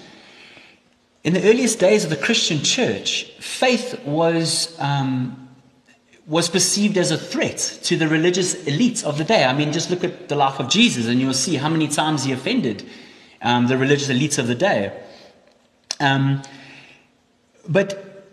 In 1.25 1.33
the 1.33 1.41
earliest 1.49 1.79
days 1.79 2.03
of 2.03 2.11
the 2.11 2.17
Christian 2.17 2.61
church, 2.61 3.23
faith 3.39 3.99
was, 4.05 4.79
um, 4.79 5.49
was 6.27 6.49
perceived 6.49 6.99
as 6.99 7.09
a 7.09 7.17
threat 7.17 7.79
to 7.81 7.97
the 7.97 8.07
religious 8.07 8.53
elites 8.65 9.03
of 9.03 9.17
the 9.17 9.23
day. 9.23 9.43
I 9.43 9.51
mean, 9.51 9.73
just 9.73 9.89
look 9.89 10.03
at 10.03 10.29
the 10.29 10.35
life 10.35 10.59
of 10.59 10.69
Jesus 10.69 11.07
and 11.07 11.19
you'll 11.19 11.33
see 11.33 11.55
how 11.55 11.67
many 11.67 11.87
times 11.87 12.25
he 12.25 12.31
offended 12.31 12.87
um, 13.41 13.65
the 13.65 13.75
religious 13.75 14.09
elites 14.09 14.37
of 14.37 14.45
the 14.45 14.53
day. 14.53 14.95
Um, 15.99 16.43
but 17.67 18.23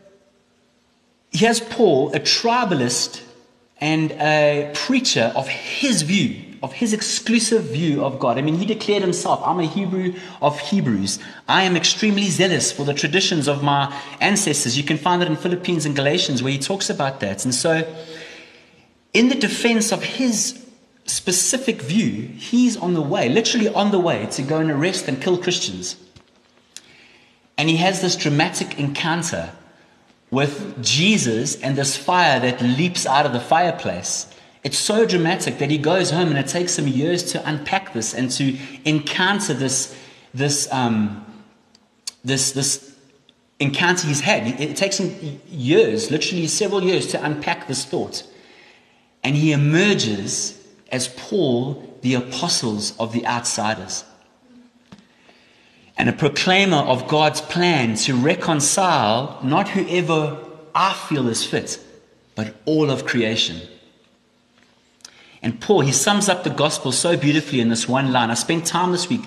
here's 1.30 1.60
Paul, 1.60 2.12
a 2.12 2.20
tribalist 2.20 3.22
and 3.80 4.12
a 4.12 4.70
preacher 4.74 5.32
of 5.34 5.48
his 5.48 6.02
view 6.02 6.51
of 6.62 6.72
his 6.74 6.92
exclusive 6.92 7.64
view 7.64 8.04
of 8.04 8.20
God. 8.20 8.38
I 8.38 8.42
mean, 8.42 8.54
he 8.54 8.64
declared 8.64 9.02
himself, 9.02 9.42
I'm 9.44 9.58
a 9.58 9.66
Hebrew 9.66 10.14
of 10.40 10.60
Hebrews. 10.60 11.18
I 11.48 11.64
am 11.64 11.76
extremely 11.76 12.26
zealous 12.26 12.70
for 12.70 12.84
the 12.84 12.94
traditions 12.94 13.48
of 13.48 13.64
my 13.64 13.92
ancestors. 14.20 14.78
You 14.78 14.84
can 14.84 14.96
find 14.96 15.20
that 15.20 15.28
in 15.28 15.36
Philippians 15.36 15.84
and 15.84 15.96
Galatians 15.96 16.42
where 16.42 16.52
he 16.52 16.58
talks 16.58 16.88
about 16.88 17.18
that. 17.20 17.44
And 17.44 17.52
so, 17.54 17.92
in 19.12 19.28
the 19.28 19.34
defense 19.34 19.92
of 19.92 20.04
his 20.04 20.64
specific 21.04 21.82
view, 21.82 22.28
he's 22.28 22.76
on 22.76 22.94
the 22.94 23.02
way, 23.02 23.28
literally 23.28 23.68
on 23.68 23.90
the 23.90 23.98
way, 23.98 24.26
to 24.26 24.42
go 24.42 24.58
and 24.58 24.70
arrest 24.70 25.08
and 25.08 25.20
kill 25.20 25.38
Christians. 25.38 25.96
And 27.58 27.68
he 27.68 27.76
has 27.78 28.00
this 28.00 28.14
dramatic 28.14 28.78
encounter 28.78 29.52
with 30.30 30.82
Jesus 30.82 31.60
and 31.60 31.76
this 31.76 31.96
fire 31.96 32.40
that 32.40 32.62
leaps 32.62 33.04
out 33.04 33.26
of 33.26 33.32
the 33.32 33.40
fireplace. 33.40 34.32
It's 34.62 34.78
so 34.78 35.04
dramatic 35.04 35.58
that 35.58 35.70
he 35.70 35.78
goes 35.78 36.10
home 36.10 36.28
and 36.28 36.38
it 36.38 36.46
takes 36.46 36.78
him 36.78 36.86
years 36.86 37.32
to 37.32 37.48
unpack 37.48 37.92
this 37.92 38.14
and 38.14 38.30
to 38.32 38.56
encounter 38.84 39.54
this, 39.54 39.96
this, 40.32 40.72
um, 40.72 41.26
this, 42.24 42.52
this 42.52 42.96
encounter 43.58 44.06
he's 44.06 44.20
had. 44.20 44.60
It 44.60 44.76
takes 44.76 44.98
him 44.98 45.40
years, 45.48 46.10
literally 46.10 46.46
several 46.46 46.82
years, 46.82 47.08
to 47.08 47.24
unpack 47.24 47.66
this 47.66 47.84
thought. 47.84 48.22
And 49.24 49.34
he 49.34 49.52
emerges 49.52 50.58
as 50.90 51.08
Paul, 51.08 51.98
the 52.02 52.14
apostles 52.14 52.96
of 52.98 53.12
the 53.12 53.26
outsiders, 53.26 54.04
and 55.96 56.08
a 56.08 56.12
proclaimer 56.12 56.78
of 56.78 57.08
God's 57.08 57.40
plan 57.40 57.94
to 57.96 58.14
reconcile 58.14 59.40
not 59.42 59.68
whoever 59.70 60.38
I 60.74 60.92
feel 60.94 61.28
is 61.28 61.44
fit, 61.44 61.78
but 62.34 62.54
all 62.64 62.90
of 62.90 63.06
creation. 63.06 63.60
And 65.42 65.60
Paul, 65.60 65.80
he 65.80 65.92
sums 65.92 66.28
up 66.28 66.44
the 66.44 66.50
gospel 66.50 66.92
so 66.92 67.16
beautifully 67.16 67.60
in 67.60 67.68
this 67.68 67.88
one 67.88 68.12
line. 68.12 68.30
I 68.30 68.34
spent 68.34 68.64
time 68.64 68.92
this 68.92 69.08
week 69.08 69.22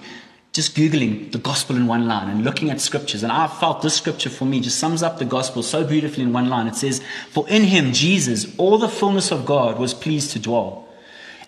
just 0.53 0.73
Googling 0.73 1.33
the 1.33 1.37
gospel 1.37 1.75
in 1.75 1.85
one 1.85 2.07
line 2.07 2.29
and 2.29 2.45
looking 2.45 2.69
at 2.69 2.79
scriptures. 2.79 3.23
And 3.23 3.31
I 3.31 3.47
felt 3.47 3.81
this 3.81 3.97
scripture 3.97 4.29
for 4.29 4.45
me 4.45 4.61
just 4.61 4.79
sums 4.79 5.03
up 5.03 5.19
the 5.19 5.25
gospel 5.25 5.61
so 5.61 5.85
beautifully 5.85 6.23
in 6.23 6.31
one 6.31 6.49
line. 6.49 6.67
It 6.67 6.75
says, 6.75 7.01
For 7.29 7.47
in 7.49 7.63
him, 7.63 7.91
Jesus, 7.91 8.57
all 8.57 8.77
the 8.77 8.87
fullness 8.87 9.31
of 9.31 9.45
God 9.45 9.77
was 9.77 9.93
pleased 9.93 10.31
to 10.31 10.39
dwell. 10.39 10.87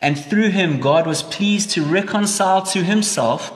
And 0.01 0.19
through 0.19 0.49
him, 0.49 0.81
God 0.81 1.07
was 1.07 1.23
pleased 1.23 1.69
to 1.71 1.83
reconcile 1.83 2.61
to 2.63 2.83
himself 2.83 3.53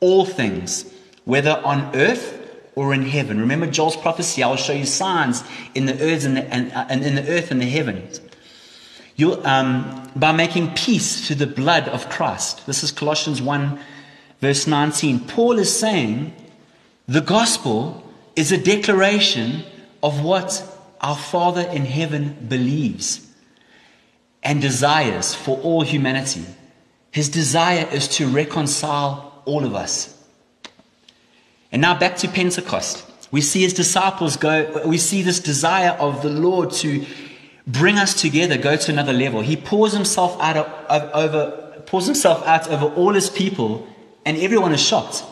all 0.00 0.26
things, 0.26 0.92
whether 1.24 1.62
on 1.64 1.94
earth 1.94 2.34
or 2.74 2.92
in 2.92 3.02
heaven. 3.02 3.38
Remember 3.38 3.66
Joel's 3.66 3.96
prophecy 3.96 4.42
I 4.42 4.48
will 4.48 4.56
show 4.56 4.72
you 4.72 4.84
signs 4.84 5.44
in 5.76 5.86
the 5.86 5.94
earth 5.94 6.24
and, 6.24 6.36
the, 6.36 6.52
and, 6.52 6.72
uh, 6.72 6.86
and 6.88 7.04
in 7.04 7.14
the 7.14 7.28
earth 7.28 7.52
and 7.52 7.60
the 7.60 7.66
heavens. 7.66 8.20
You, 9.18 9.44
um, 9.44 10.08
by 10.14 10.30
making 10.30 10.74
peace 10.74 11.26
through 11.26 11.36
the 11.36 11.48
blood 11.48 11.88
of 11.88 12.08
Christ. 12.08 12.64
This 12.66 12.84
is 12.84 12.92
Colossians 12.92 13.42
1, 13.42 13.80
verse 14.40 14.68
19. 14.68 15.26
Paul 15.26 15.58
is 15.58 15.76
saying 15.76 16.32
the 17.08 17.20
gospel 17.20 18.08
is 18.36 18.52
a 18.52 18.58
declaration 18.58 19.64
of 20.04 20.22
what 20.22 20.62
our 21.00 21.16
Father 21.16 21.62
in 21.62 21.84
heaven 21.84 22.46
believes 22.48 23.28
and 24.44 24.62
desires 24.62 25.34
for 25.34 25.58
all 25.62 25.82
humanity. 25.82 26.44
His 27.10 27.28
desire 27.28 27.88
is 27.90 28.06
to 28.18 28.28
reconcile 28.28 29.42
all 29.46 29.64
of 29.64 29.74
us. 29.74 30.16
And 31.72 31.82
now 31.82 31.98
back 31.98 32.18
to 32.18 32.28
Pentecost. 32.28 33.04
We 33.32 33.40
see 33.40 33.62
his 33.62 33.74
disciples 33.74 34.36
go, 34.36 34.86
we 34.86 34.96
see 34.96 35.22
this 35.22 35.40
desire 35.40 35.96
of 35.98 36.22
the 36.22 36.30
Lord 36.30 36.70
to 36.70 37.04
bring 37.68 37.98
us 37.98 38.18
together, 38.20 38.56
go 38.56 38.76
to 38.76 38.90
another 38.90 39.12
level. 39.12 39.42
He 39.42 39.56
pours 39.56 39.92
himself 39.92 40.36
out 40.40 40.56
of, 40.56 41.12
over, 41.14 41.82
pours 41.86 42.06
himself 42.06 42.44
out 42.46 42.68
over 42.68 42.86
all 42.86 43.12
his 43.12 43.30
people, 43.30 43.86
and 44.24 44.36
everyone 44.38 44.72
is 44.72 44.80
shocked. 44.80 45.22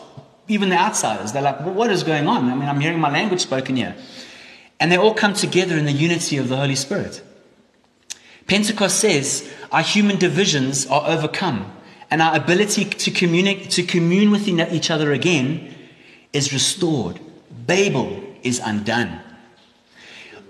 Even 0.47 0.69
the 0.69 0.77
outsiders, 0.77 1.33
they're 1.33 1.41
like, 1.41 1.59
well, 1.59 1.73
what 1.73 1.91
is 1.91 2.03
going 2.03 2.27
on? 2.27 2.49
I 2.49 2.55
mean, 2.55 2.69
I'm 2.69 2.79
hearing 2.79 2.99
my 2.99 3.11
language 3.11 3.41
spoken 3.41 3.75
here. 3.75 3.95
And 4.79 4.91
they 4.91 4.97
all 4.97 5.13
come 5.13 5.33
together 5.33 5.77
in 5.77 5.85
the 5.85 5.91
unity 5.91 6.37
of 6.37 6.47
the 6.47 6.55
Holy 6.55 6.75
Spirit. 6.75 7.21
Pentecost 8.45 8.99
says 8.99 9.51
our 9.71 9.81
human 9.81 10.17
divisions 10.17 10.85
are 10.85 11.05
overcome 11.05 11.73
and 12.09 12.21
our 12.21 12.35
ability 12.37 12.85
to, 12.85 13.11
communicate, 13.11 13.71
to 13.71 13.83
commune 13.83 14.31
with 14.31 14.47
each 14.47 14.89
other 14.89 15.11
again 15.11 15.75
is 16.31 16.53
restored. 16.53 17.19
Babel 17.65 18.23
is 18.43 18.61
undone. 18.63 19.19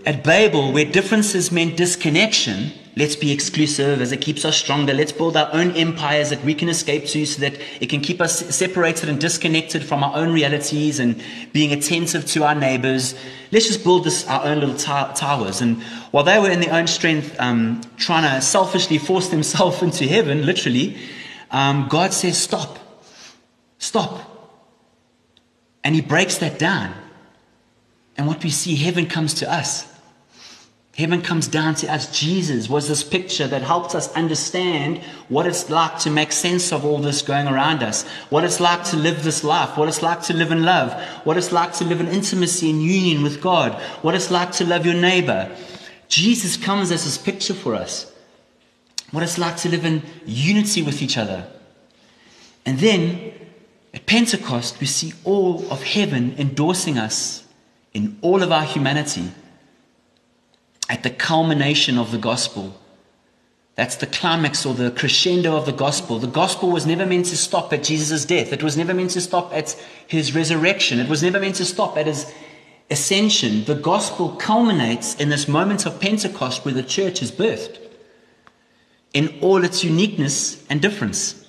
At 0.06 0.24
Babel, 0.24 0.72
where 0.72 0.86
differences 0.86 1.52
meant 1.52 1.76
disconnection, 1.76 2.72
let's 2.96 3.16
be 3.16 3.32
exclusive 3.32 4.02
as 4.02 4.12
it 4.12 4.22
keeps 4.22 4.46
us 4.46 4.56
stronger. 4.56 4.94
Let's 4.94 5.12
build 5.12 5.36
our 5.36 5.50
own 5.54 5.72
empires 5.72 6.30
that 6.30 6.44
we 6.44 6.54
can 6.54 6.70
escape 6.70 7.06
to 7.08 7.26
so 7.26 7.42
that 7.42 7.60
it 7.82 7.90
can 7.90 8.02
keep 8.02 8.22
us 8.22 8.56
separated 8.56 9.10
and 9.10 9.20
disconnected 9.20 9.84
from 9.84 10.04
our 10.04 10.16
own 10.16 10.32
realities 10.32 11.00
and 11.00 11.22
being 11.52 11.74
attentive 11.74 12.26
to 12.28 12.44
our 12.44 12.56
neighbors. 12.56 13.16
Let's 13.52 13.68
just 13.68 13.84
build 13.84 14.06
this, 14.06 14.28
our 14.28 14.46
own 14.46 14.60
little 14.60 14.76
towers. 14.76 15.62
And 15.62 15.84
while 16.12 16.24
they 16.24 16.40
were 16.40 16.50
in 16.50 16.62
their 16.62 16.74
own 16.74 16.88
strength, 16.88 17.36
um, 17.40 17.82
trying 17.98 18.24
to 18.24 18.42
selfishly 18.42 18.98
force 18.98 19.30
themselves 19.30 19.82
into 19.82 20.08
heaven, 20.08 20.46
literally, 20.46 20.98
um, 21.52 21.88
God 21.90 22.14
says, 22.14 22.38
Stop. 22.38 22.80
Stop. 23.78 24.22
And 25.84 25.96
He 25.96 26.02
breaks 26.02 26.38
that 26.38 26.58
down. 26.58 26.94
And 28.18 28.28
what 28.28 28.44
we 28.44 28.50
see, 28.50 28.76
heaven 28.76 29.06
comes 29.06 29.36
to 29.36 29.52
us. 29.52 29.88
Heaven 30.98 31.22
comes 31.22 31.48
down 31.48 31.76
to 31.76 31.94
us. 31.94 32.20
Jesus 32.20 32.68
was 32.68 32.88
this 32.88 33.04
picture 33.04 33.48
that 33.48 33.62
helps 33.62 33.94
us 33.94 34.12
understand 34.14 34.98
what 35.30 35.46
it's 35.46 35.70
like 35.70 36.00
to 36.00 36.10
make 36.10 36.32
sense 36.32 36.74
of 36.74 36.84
all 36.84 36.98
this 36.98 37.22
going 37.22 37.48
around 37.48 37.84
us, 37.84 38.08
what 38.32 38.44
it's 38.44 38.60
like 38.60 38.84
to 38.86 38.98
live 38.98 39.24
this 39.24 39.44
life, 39.44 39.78
what 39.78 39.88
it's 39.88 40.02
like 40.02 40.24
to 40.24 40.34
live 40.34 40.52
in 40.52 40.64
love, 40.64 41.00
what 41.24 41.38
it's 41.38 41.52
like 41.52 41.72
to 41.74 41.86
live 41.86 42.02
in 42.02 42.08
intimacy 42.08 42.72
and 42.72 42.82
union 42.82 43.22
with 43.22 43.40
God, 43.42 43.74
what 44.02 44.16
it's 44.16 44.32
like 44.32 44.52
to 44.54 44.66
love 44.66 44.88
your 44.88 44.96
neighbor. 44.96 45.56
Jesus 46.08 46.58
comes 46.58 46.92
as 46.92 47.06
this 47.06 47.20
picture 47.20 47.54
for 47.54 47.76
us, 47.76 48.12
what 49.12 49.22
it's 49.22 49.38
like 49.38 49.58
to 49.58 49.70
live 49.70 49.86
in 49.86 50.02
unity 50.26 50.82
with 50.82 51.04
each 51.04 51.16
other. 51.16 51.46
And 52.66 52.80
then 52.80 53.34
at 53.94 54.08
Pentecost, 54.08 54.80
we 54.80 54.88
see 54.88 55.14
all 55.24 55.72
of 55.72 55.84
heaven 55.84 56.34
endorsing 56.40 56.98
us 56.98 57.47
in 57.98 58.16
all 58.22 58.44
of 58.44 58.52
our 58.52 58.64
humanity 58.64 59.32
at 60.88 61.02
the 61.02 61.10
culmination 61.10 61.98
of 61.98 62.12
the 62.12 62.18
gospel. 62.20 62.80
That's 63.74 63.96
the 63.96 64.06
climax 64.06 64.68
or 64.68 64.76
the 64.76 64.92
crescendo 64.92 65.58
of 65.58 65.66
the 65.66 65.72
gospel. 65.72 66.20
The 66.20 66.28
gospel 66.28 66.70
was 66.70 66.86
never 66.86 67.08
meant 67.08 67.26
to 67.28 67.36
stop 67.36 67.74
at 67.74 67.84
Jesus' 67.84 68.24
death. 68.24 68.54
It 68.54 68.62
was 68.62 68.78
never 68.78 68.94
meant 68.94 69.12
to 69.12 69.22
stop 69.22 69.52
at 69.52 69.76
his 70.06 70.36
resurrection. 70.36 71.00
It 71.00 71.10
was 71.10 71.24
never 71.24 71.40
meant 71.40 71.56
to 71.56 71.66
stop 71.66 71.98
at 71.98 72.06
his 72.06 72.32
ascension. 72.92 73.66
The 73.66 73.74
gospel 73.74 74.30
culminates 74.36 75.16
in 75.16 75.30
this 75.30 75.48
moment 75.48 75.88
of 75.88 76.00
Pentecost 76.00 76.66
where 76.66 76.76
the 76.76 76.84
church 76.84 77.24
is 77.24 77.32
birthed 77.32 77.80
in 79.12 79.40
all 79.42 79.64
its 79.64 79.84
uniqueness 79.84 80.64
and 80.70 80.84
difference. 80.84 81.47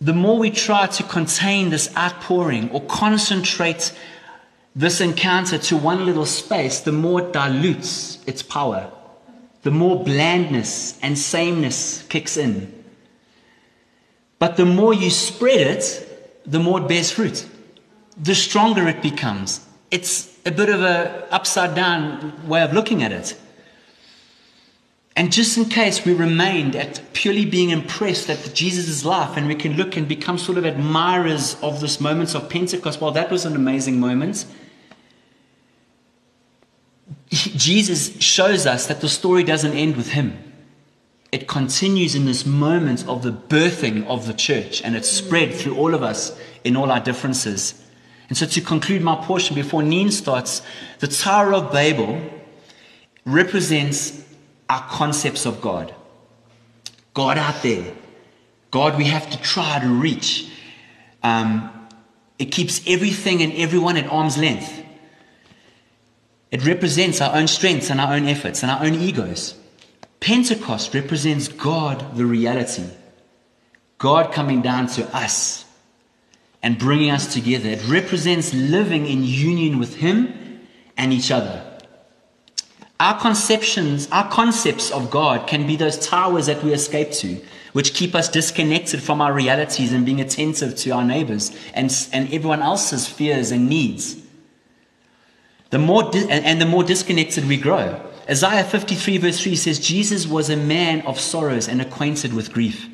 The 0.00 0.12
more 0.12 0.38
we 0.38 0.50
try 0.50 0.86
to 0.86 1.02
contain 1.02 1.70
this 1.70 1.94
outpouring 1.96 2.70
or 2.70 2.82
concentrate 2.82 3.92
this 4.76 5.00
encounter 5.00 5.58
to 5.58 5.76
one 5.76 6.06
little 6.06 6.26
space, 6.26 6.80
the 6.80 6.92
more 6.92 7.20
it 7.20 7.32
dilutes 7.32 8.18
its 8.26 8.42
power, 8.42 8.92
the 9.62 9.72
more 9.72 10.04
blandness 10.04 10.98
and 11.02 11.18
sameness 11.18 12.04
kicks 12.08 12.36
in. 12.36 12.72
But 14.38 14.56
the 14.56 14.66
more 14.66 14.94
you 14.94 15.10
spread 15.10 15.66
it, 15.66 16.42
the 16.46 16.60
more 16.60 16.80
it 16.80 16.86
bears 16.86 17.10
fruit, 17.10 17.48
the 18.16 18.36
stronger 18.36 18.86
it 18.86 19.02
becomes. 19.02 19.66
It's 19.90 20.32
a 20.46 20.52
bit 20.52 20.68
of 20.68 20.82
an 20.82 21.24
upside 21.32 21.74
down 21.74 22.46
way 22.46 22.62
of 22.62 22.72
looking 22.72 23.02
at 23.02 23.10
it. 23.10 23.36
And 25.18 25.32
just 25.32 25.58
in 25.58 25.64
case 25.64 26.04
we 26.04 26.12
remained 26.14 26.76
at 26.76 27.02
purely 27.12 27.44
being 27.44 27.70
impressed 27.70 28.30
at 28.30 28.54
Jesus' 28.54 29.04
life 29.04 29.36
and 29.36 29.48
we 29.48 29.56
can 29.56 29.72
look 29.72 29.96
and 29.96 30.06
become 30.06 30.38
sort 30.38 30.58
of 30.58 30.64
admirers 30.64 31.56
of 31.60 31.80
this 31.80 32.00
moment 32.00 32.36
of 32.36 32.48
Pentecost, 32.48 33.00
well, 33.00 33.10
that 33.10 33.28
was 33.28 33.44
an 33.44 33.56
amazing 33.56 33.98
moment. 33.98 34.46
Jesus 37.30 38.16
shows 38.22 38.64
us 38.64 38.86
that 38.86 39.00
the 39.00 39.08
story 39.08 39.42
doesn't 39.42 39.72
end 39.72 39.96
with 39.96 40.10
him. 40.12 40.38
It 41.32 41.48
continues 41.48 42.14
in 42.14 42.24
this 42.24 42.46
moment 42.46 43.04
of 43.08 43.24
the 43.24 43.32
birthing 43.32 44.06
of 44.06 44.28
the 44.28 44.34
church, 44.34 44.80
and 44.82 44.94
it's 44.94 45.10
spread 45.10 45.52
through 45.52 45.74
all 45.76 45.94
of 45.94 46.02
us 46.04 46.38
in 46.62 46.76
all 46.76 46.92
our 46.92 47.00
differences. 47.00 47.84
And 48.28 48.38
so, 48.38 48.46
to 48.46 48.60
conclude 48.60 49.02
my 49.02 49.16
portion 49.16 49.56
before 49.56 49.82
Neen 49.82 50.12
starts, 50.12 50.62
the 51.00 51.08
Tower 51.08 51.54
of 51.54 51.72
Babel 51.72 52.22
represents 53.24 54.24
our 54.68 54.82
concepts 54.82 55.46
of 55.46 55.60
God. 55.60 55.94
God 57.14 57.38
out 57.38 57.62
there, 57.62 57.94
God 58.70 58.96
we 58.96 59.04
have 59.04 59.28
to 59.30 59.40
try 59.40 59.80
to 59.80 59.88
reach. 59.88 60.50
Um, 61.22 61.70
it 62.38 62.46
keeps 62.46 62.80
everything 62.86 63.42
and 63.42 63.52
everyone 63.54 63.96
at 63.96 64.06
arm's 64.10 64.38
length. 64.38 64.84
It 66.50 66.64
represents 66.64 67.20
our 67.20 67.34
own 67.34 67.48
strengths 67.48 67.90
and 67.90 68.00
our 68.00 68.14
own 68.14 68.26
efforts 68.26 68.62
and 68.62 68.70
our 68.70 68.84
own 68.84 68.94
egos. 68.94 69.54
Pentecost 70.20 70.94
represents 70.94 71.48
God, 71.48 72.16
the 72.16 72.24
reality. 72.24 72.86
God 73.98 74.32
coming 74.32 74.62
down 74.62 74.86
to 74.88 75.04
us 75.14 75.64
and 76.62 76.78
bringing 76.78 77.10
us 77.10 77.32
together. 77.32 77.68
It 77.68 77.86
represents 77.88 78.54
living 78.54 79.06
in 79.06 79.24
union 79.24 79.78
with 79.78 79.96
Him 79.96 80.66
and 80.96 81.12
each 81.12 81.30
other. 81.30 81.64
Our 83.00 83.18
conceptions, 83.20 84.08
our 84.10 84.28
concepts 84.28 84.90
of 84.90 85.10
God 85.10 85.46
can 85.46 85.66
be 85.66 85.76
those 85.76 85.98
towers 85.98 86.46
that 86.46 86.62
we 86.64 86.72
escape 86.72 87.12
to, 87.12 87.40
which 87.72 87.94
keep 87.94 88.14
us 88.14 88.28
disconnected 88.28 89.00
from 89.00 89.20
our 89.20 89.32
realities 89.32 89.92
and 89.92 90.04
being 90.04 90.20
attentive 90.20 90.74
to 90.76 90.90
our 90.90 91.04
neighbors 91.04 91.56
and, 91.74 91.94
and 92.12 92.32
everyone 92.32 92.60
else's 92.60 93.06
fears 93.06 93.52
and 93.52 93.68
needs. 93.68 94.16
The 95.70 95.78
more 95.78 96.10
di- 96.10 96.28
and 96.28 96.60
the 96.60 96.66
more 96.66 96.82
disconnected 96.82 97.46
we 97.46 97.56
grow. 97.56 98.00
Isaiah 98.28 98.64
53, 98.64 99.18
verse 99.18 99.40
3 99.40 99.54
says, 99.54 99.78
Jesus 99.78 100.26
was 100.26 100.50
a 100.50 100.56
man 100.56 101.02
of 101.02 101.20
sorrows 101.20 101.68
and 101.68 101.80
acquainted 101.80 102.34
with 102.34 102.52
grief. 102.52 102.88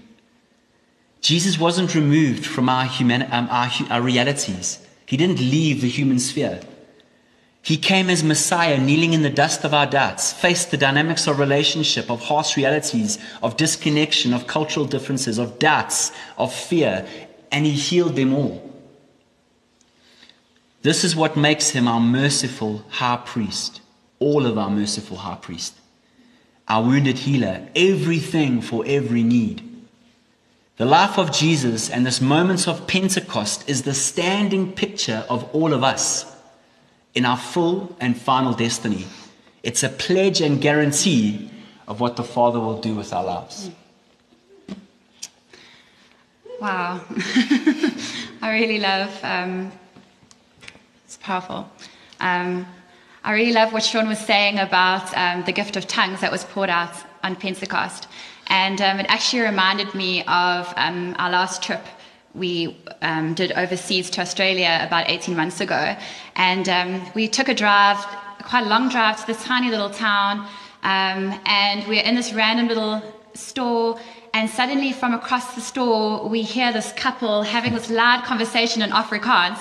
Jesus 1.21 1.59
wasn't 1.59 1.95
removed 1.95 2.45
from 2.45 2.69
our, 2.69 2.85
human, 2.85 3.23
um, 3.33 3.49
our, 3.51 3.71
our 3.91 4.03
realities, 4.03 4.87
he 5.07 5.17
didn't 5.17 5.39
leave 5.39 5.81
the 5.81 5.89
human 5.89 6.19
sphere. 6.19 6.61
He 7.65 7.79
came 7.79 8.11
as 8.11 8.23
Messiah, 8.23 8.79
kneeling 8.79 9.15
in 9.15 9.23
the 9.23 9.31
dust 9.31 9.65
of 9.65 9.73
our 9.73 9.87
doubts, 9.87 10.35
faced 10.35 10.71
the 10.71 10.77
dynamics 10.77 11.27
of 11.27 11.39
relationship, 11.39 12.11
of 12.11 12.21
harsh 12.21 12.59
realities, 12.59 13.19
of 13.43 13.57
disconnection, 13.57 14.35
of 14.35 14.47
cultural 14.47 14.85
differences, 14.85 15.39
of 15.39 15.59
doubts, 15.59 16.13
of 16.37 16.53
fear, 16.53 17.07
and 17.51 17.65
he 17.65 17.73
healed 17.73 18.17
them 18.17 18.35
all. 18.35 18.71
This 20.83 21.05
is 21.05 21.17
what 21.17 21.39
makes 21.39 21.71
him 21.71 21.89
our 21.89 22.01
merciful 22.01 22.85
high 22.91 23.23
priest, 23.25 23.81
all 24.19 24.45
of 24.45 24.59
our 24.59 24.69
merciful 24.69 25.17
high 25.17 25.37
priest, 25.37 25.75
our 26.69 26.83
wounded 26.85 27.17
healer, 27.17 27.67
everything 27.75 28.61
for 28.61 28.85
every 28.87 29.23
need. 29.23 29.63
The 30.77 30.85
life 30.85 31.19
of 31.19 31.33
Jesus 31.33 31.89
and 31.89 32.05
this 32.05 32.21
moment 32.21 32.69
of 32.69 32.87
Pentecost 32.87 33.67
is 33.71 33.85
the 33.85 33.95
standing 33.95 34.71
picture 34.73 35.25
of 35.31 35.45
all 35.55 35.73
of 35.73 35.83
us 35.83 36.34
in 37.15 37.25
our 37.25 37.37
full 37.37 37.95
and 38.01 38.17
final 38.17 38.53
destiny. 38.53 39.07
It's 39.63 39.83
a 39.83 39.89
pledge 39.89 40.41
and 40.41 40.61
guarantee 40.61 41.51
of 41.87 42.01
what 42.01 42.17
the 42.17 42.25
Father 42.25 42.61
will 42.61 42.81
do 42.81 42.95
with 42.95 43.13
our 43.13 43.25
lives. 43.25 43.71
Wow. 46.61 47.01
I 48.43 48.53
really 48.53 48.79
love, 48.79 49.19
um, 49.23 49.73
it's 51.05 51.17
powerful. 51.19 51.69
Um, 52.21 52.67
I 53.23 53.33
really 53.33 53.53
love 53.53 53.73
what 53.73 53.83
Sean 53.83 54.07
was 54.09 54.19
saying 54.19 54.59
about 54.59 55.17
um, 55.17 55.45
the 55.45 55.53
gift 55.53 55.77
of 55.77 55.87
tongues 55.87 56.21
that 56.21 56.31
was 56.31 56.45
poured 56.45 56.71
out 56.71 56.95
on 57.23 57.37
Pentecost. 57.37 58.07
And 58.49 58.81
um, 58.81 59.01
it 59.01 59.07
actually 59.09 59.43
reminded 59.43 59.95
me 59.95 60.23
of 60.25 60.73
um, 60.77 61.17
our 61.19 61.31
last 61.31 61.63
trip 61.63 61.83
we 62.35 62.77
um, 63.01 63.35
did 63.35 63.53
overseas 63.53 64.11
to 64.11 64.21
Australia 64.21 64.81
about 64.87 65.09
18 65.09 65.37
months 65.37 65.61
ago. 65.61 65.97
And 66.37 66.69
um, 66.69 67.13
we 67.15 67.29
took 67.29 67.49
a 67.49 67.55
drive, 67.55 67.99
quite 68.43 68.67
a 68.67 68.69
long 68.69 68.89
drive 68.89 69.21
to 69.21 69.27
this 69.27 69.43
tiny 69.45 69.71
little 69.71 69.91
town. 69.91 70.47
Um, 70.83 71.41
and 71.47 71.83
we 71.89 71.97
we're 71.97 72.05
in 72.05 72.15
this 72.15 72.33
random 72.33 72.69
little 72.69 73.03
store. 73.35 73.99
And 74.35 74.51
suddenly, 74.51 74.93
from 74.93 75.15
across 75.15 75.55
the 75.55 75.61
store, 75.61 76.29
we 76.29 76.43
hear 76.43 76.73
this 76.73 76.93
couple 76.93 77.43
having 77.43 77.73
this 77.73 77.89
loud 77.89 78.25
conversation 78.25 78.83
in 78.83 78.91
Afrikaans. 78.91 79.59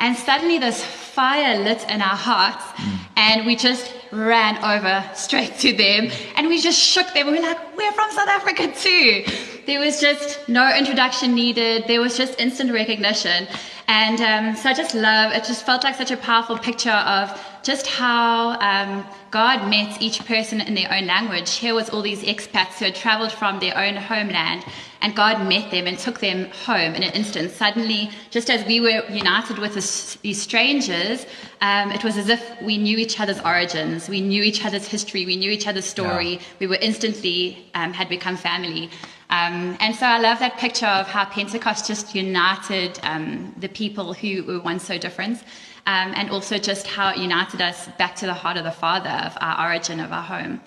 And 0.00 0.16
suddenly, 0.16 0.58
this 0.58 0.84
fire 0.84 1.58
lit 1.62 1.88
in 1.88 2.02
our 2.02 2.16
hearts. 2.16 2.64
Mm. 2.64 2.98
And 3.16 3.46
we 3.46 3.54
just 3.54 3.94
ran 4.12 4.56
over 4.64 5.04
straight 5.14 5.54
to 5.58 5.72
them 5.72 6.10
and 6.36 6.48
we 6.48 6.60
just 6.60 6.78
shook 6.78 7.12
them. 7.14 7.26
We 7.26 7.34
were 7.34 7.40
like, 7.40 7.76
we're 7.76 7.92
from 7.92 8.10
South 8.10 8.28
Africa 8.28 8.72
too. 8.74 9.24
There 9.66 9.80
was 9.80 10.00
just 10.00 10.48
no 10.48 10.74
introduction 10.76 11.34
needed. 11.34 11.84
There 11.86 12.00
was 12.00 12.16
just 12.16 12.40
instant 12.40 12.72
recognition. 12.72 13.46
And 13.86 14.20
um, 14.20 14.56
so 14.56 14.70
I 14.70 14.74
just 14.74 14.94
love, 14.94 15.32
it 15.32 15.44
just 15.44 15.64
felt 15.64 15.84
like 15.84 15.94
such 15.94 16.10
a 16.10 16.16
powerful 16.16 16.58
picture 16.58 16.90
of 16.90 17.38
just 17.68 17.86
how 17.86 18.58
um, 18.60 19.06
God 19.30 19.68
met 19.68 20.00
each 20.00 20.24
person 20.24 20.62
in 20.62 20.74
their 20.74 20.90
own 20.90 21.06
language. 21.06 21.50
Here 21.56 21.74
was 21.74 21.90
all 21.90 22.00
these 22.00 22.22
expats 22.22 22.78
who 22.78 22.86
had 22.86 22.94
traveled 22.94 23.30
from 23.30 23.60
their 23.60 23.76
own 23.76 23.94
homeland 23.94 24.64
and 25.02 25.14
God 25.14 25.46
met 25.46 25.70
them 25.70 25.86
and 25.86 25.98
took 25.98 26.18
them 26.20 26.50
home 26.64 26.94
in 26.94 27.02
an 27.02 27.12
instant. 27.12 27.50
Suddenly, 27.50 28.10
just 28.30 28.48
as 28.48 28.64
we 28.64 28.80
were 28.80 29.04
united 29.10 29.58
with 29.58 29.74
these 30.22 30.40
strangers, 30.40 31.26
um, 31.60 31.92
it 31.92 32.02
was 32.02 32.16
as 32.16 32.30
if 32.30 32.42
we 32.62 32.78
knew 32.78 32.96
each 32.96 33.20
other's 33.20 33.40
origins, 33.40 34.08
we 34.08 34.22
knew 34.22 34.42
each 34.42 34.64
other's 34.64 34.88
history, 34.88 35.26
we 35.26 35.36
knew 35.36 35.50
each 35.50 35.68
other's 35.68 35.84
story. 35.84 36.32
Yeah. 36.36 36.40
We 36.60 36.66
were 36.68 36.80
instantly 36.80 37.68
um, 37.74 37.92
had 37.92 38.08
become 38.08 38.38
family. 38.38 38.88
Um, 39.30 39.76
and 39.80 39.94
so 39.94 40.06
I 40.06 40.18
love 40.20 40.38
that 40.38 40.56
picture 40.56 40.86
of 40.86 41.06
how 41.06 41.26
Pentecost 41.26 41.86
just 41.86 42.14
united 42.14 42.98
um, 43.02 43.54
the 43.58 43.68
people 43.68 44.14
who 44.14 44.42
were 44.44 44.60
once 44.60 44.84
so 44.84 44.96
different. 44.96 45.42
Um, 45.88 46.12
and 46.14 46.28
also 46.28 46.58
just 46.58 46.86
how 46.86 47.06
it 47.12 47.16
united 47.16 47.62
us 47.62 47.88
back 47.96 48.14
to 48.16 48.26
the 48.26 48.34
heart 48.34 48.58
of 48.58 48.64
the 48.64 48.76
Father, 48.84 49.16
of 49.28 49.32
our 49.40 49.68
origin, 49.68 50.00
of 50.00 50.12
our 50.12 50.22
home. 50.22 50.60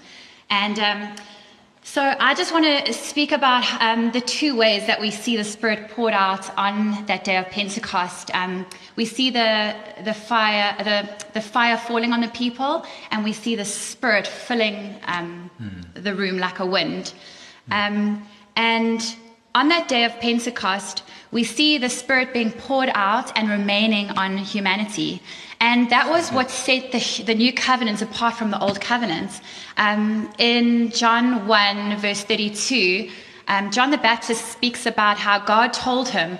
And 0.49 0.79
um, 0.79 1.15
so 1.83 2.15
I 2.19 2.35
just 2.35 2.53
want 2.53 2.65
to 2.65 2.93
speak 2.93 3.31
about 3.31 3.65
um, 3.81 4.11
the 4.11 4.21
two 4.21 4.55
ways 4.55 4.85
that 4.85 5.01
we 5.01 5.09
see 5.09 5.35
the 5.35 5.43
Spirit 5.43 5.89
poured 5.89 6.13
out 6.13 6.55
on 6.57 7.05
that 7.07 7.23
day 7.23 7.37
of 7.37 7.47
Pentecost. 7.49 8.33
Um, 8.35 8.65
we 8.95 9.05
see 9.05 9.29
the 9.31 9.75
the 10.03 10.13
fire 10.13 10.75
the 10.83 11.25
the 11.33 11.41
fire 11.41 11.77
falling 11.77 12.13
on 12.13 12.21
the 12.21 12.29
people, 12.29 12.85
and 13.09 13.23
we 13.23 13.33
see 13.33 13.55
the 13.55 13.65
Spirit 13.65 14.27
filling 14.27 14.95
um, 15.05 15.49
mm. 15.59 16.03
the 16.03 16.13
room 16.13 16.37
like 16.37 16.59
a 16.59 16.65
wind. 16.65 17.13
Mm. 17.69 18.21
and 18.55 19.15
on 19.53 19.67
that 19.69 19.87
day 19.87 20.05
of 20.05 20.17
Pentecost, 20.19 21.03
we 21.31 21.43
see 21.43 21.77
the 21.77 21.89
Spirit 21.89 22.33
being 22.33 22.51
poured 22.51 22.89
out 22.93 23.37
and 23.37 23.49
remaining 23.49 24.09
on 24.11 24.37
humanity. 24.37 25.21
And 25.59 25.89
that 25.89 26.09
was 26.09 26.31
what 26.31 26.49
set 26.49 26.91
the, 26.91 27.23
the 27.23 27.35
new 27.35 27.53
covenant 27.53 28.01
apart 28.01 28.35
from 28.35 28.51
the 28.51 28.59
old 28.59 28.81
covenant. 28.81 29.41
Um, 29.77 30.31
in 30.37 30.89
John 30.91 31.47
1, 31.47 31.97
verse 31.97 32.23
32, 32.23 33.09
um, 33.47 33.71
John 33.71 33.91
the 33.91 33.97
Baptist 33.97 34.45
speaks 34.45 34.85
about 34.85 35.17
how 35.17 35.39
God 35.39 35.73
told 35.73 36.09
him 36.09 36.37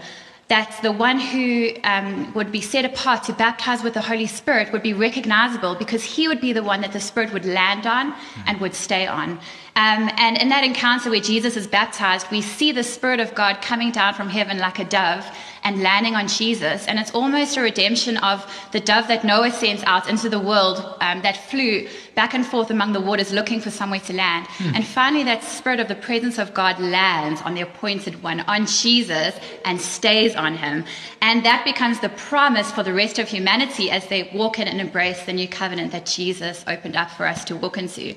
that 0.48 0.78
the 0.82 0.92
one 0.92 1.18
who 1.18 1.70
um, 1.86 2.34
would 2.34 2.52
be 2.52 2.60
set 2.60 2.84
apart 2.84 3.24
to 3.24 3.34
baptize 3.34 3.84
with 3.84 3.94
the 3.94 4.02
Holy 4.02 4.28
Spirit 4.28 4.72
would 4.74 4.84
be 4.84 4.94
recognizable 4.94 5.76
because 5.76 6.04
he 6.04 6.28
would 6.28 6.42
be 6.42 6.52
the 6.52 6.64
one 6.64 6.82
that 6.82 6.92
the 6.92 7.00
Spirit 7.00 7.32
would 7.32 7.46
land 7.46 7.88
on 7.88 8.14
and 8.48 8.60
would 8.60 8.74
stay 8.74 9.08
on. 9.08 9.40
Um, 9.76 10.10
and 10.18 10.38
in 10.38 10.50
that 10.50 10.64
encounter 10.64 11.10
where 11.10 11.22
Jesus 11.22 11.56
is 11.56 11.66
baptized, 11.66 12.28
we 12.30 12.42
see 12.42 12.72
the 12.72 12.84
Spirit 12.84 13.20
of 13.20 13.34
God 13.34 13.62
coming 13.62 13.92
down 13.92 14.14
from 14.14 14.30
heaven 14.30 14.58
like 14.58 14.80
a 14.80 14.86
dove 14.86 15.26
and 15.64 15.82
landing 15.82 16.16
on 16.16 16.28
Jesus. 16.28 16.88
And 16.88 17.00
it's 17.00 17.12
almost 17.12 17.58
a 17.58 17.62
redemption 17.62 18.18
of 18.18 18.46
the 18.72 18.80
dove 18.80 19.08
that 19.08 19.24
Noah 19.24 19.52
sent 19.52 19.86
out 19.86 20.10
into 20.10 20.30
the 20.30 20.40
world 20.40 20.96
um, 21.02 21.22
that 21.22 21.38
flew 21.50 21.88
back 22.16 22.34
and 22.34 22.46
forth 22.46 22.72
among 22.72 22.94
the 22.94 23.02
waters 23.02 23.32
looking 23.32 23.60
for 23.60 23.70
somewhere 23.70 24.00
to 24.02 24.14
land. 24.14 24.48
Mm. 24.48 24.76
And 24.76 24.86
finally, 24.86 25.24
that 25.26 25.44
spirit 25.44 25.80
of 25.80 25.88
the 25.88 25.96
presence 25.96 26.38
of 26.38 26.54
God 26.54 26.80
lands 26.80 27.42
on 27.42 27.54
the 27.54 27.62
appointed 27.62 28.22
one, 28.24 28.42
on 28.42 28.66
Jesus, 28.66 29.40
and 29.66 29.80
stays 29.80 30.36
on 30.36 30.56
him. 30.56 30.84
And 31.22 31.46
that 31.46 31.64
becomes 31.64 32.00
the 32.00 32.10
promise 32.10 32.72
for 32.72 32.84
the 32.84 32.94
rest 32.94 33.20
of 33.20 33.28
humanity 33.28 33.92
as 33.92 34.08
they 34.08 34.30
walk 34.34 34.60
in 34.60 34.68
and 34.68 34.82
embrace 34.82 35.24
the 35.24 35.34
new 35.34 35.48
covenant 35.48 35.92
that 35.92 36.06
Jesus 36.06 36.64
opened 36.68 36.96
up 36.96 37.12
for 37.12 37.26
us 37.26 37.46
to 37.46 37.56
walk 37.56 37.78
into. 37.78 38.16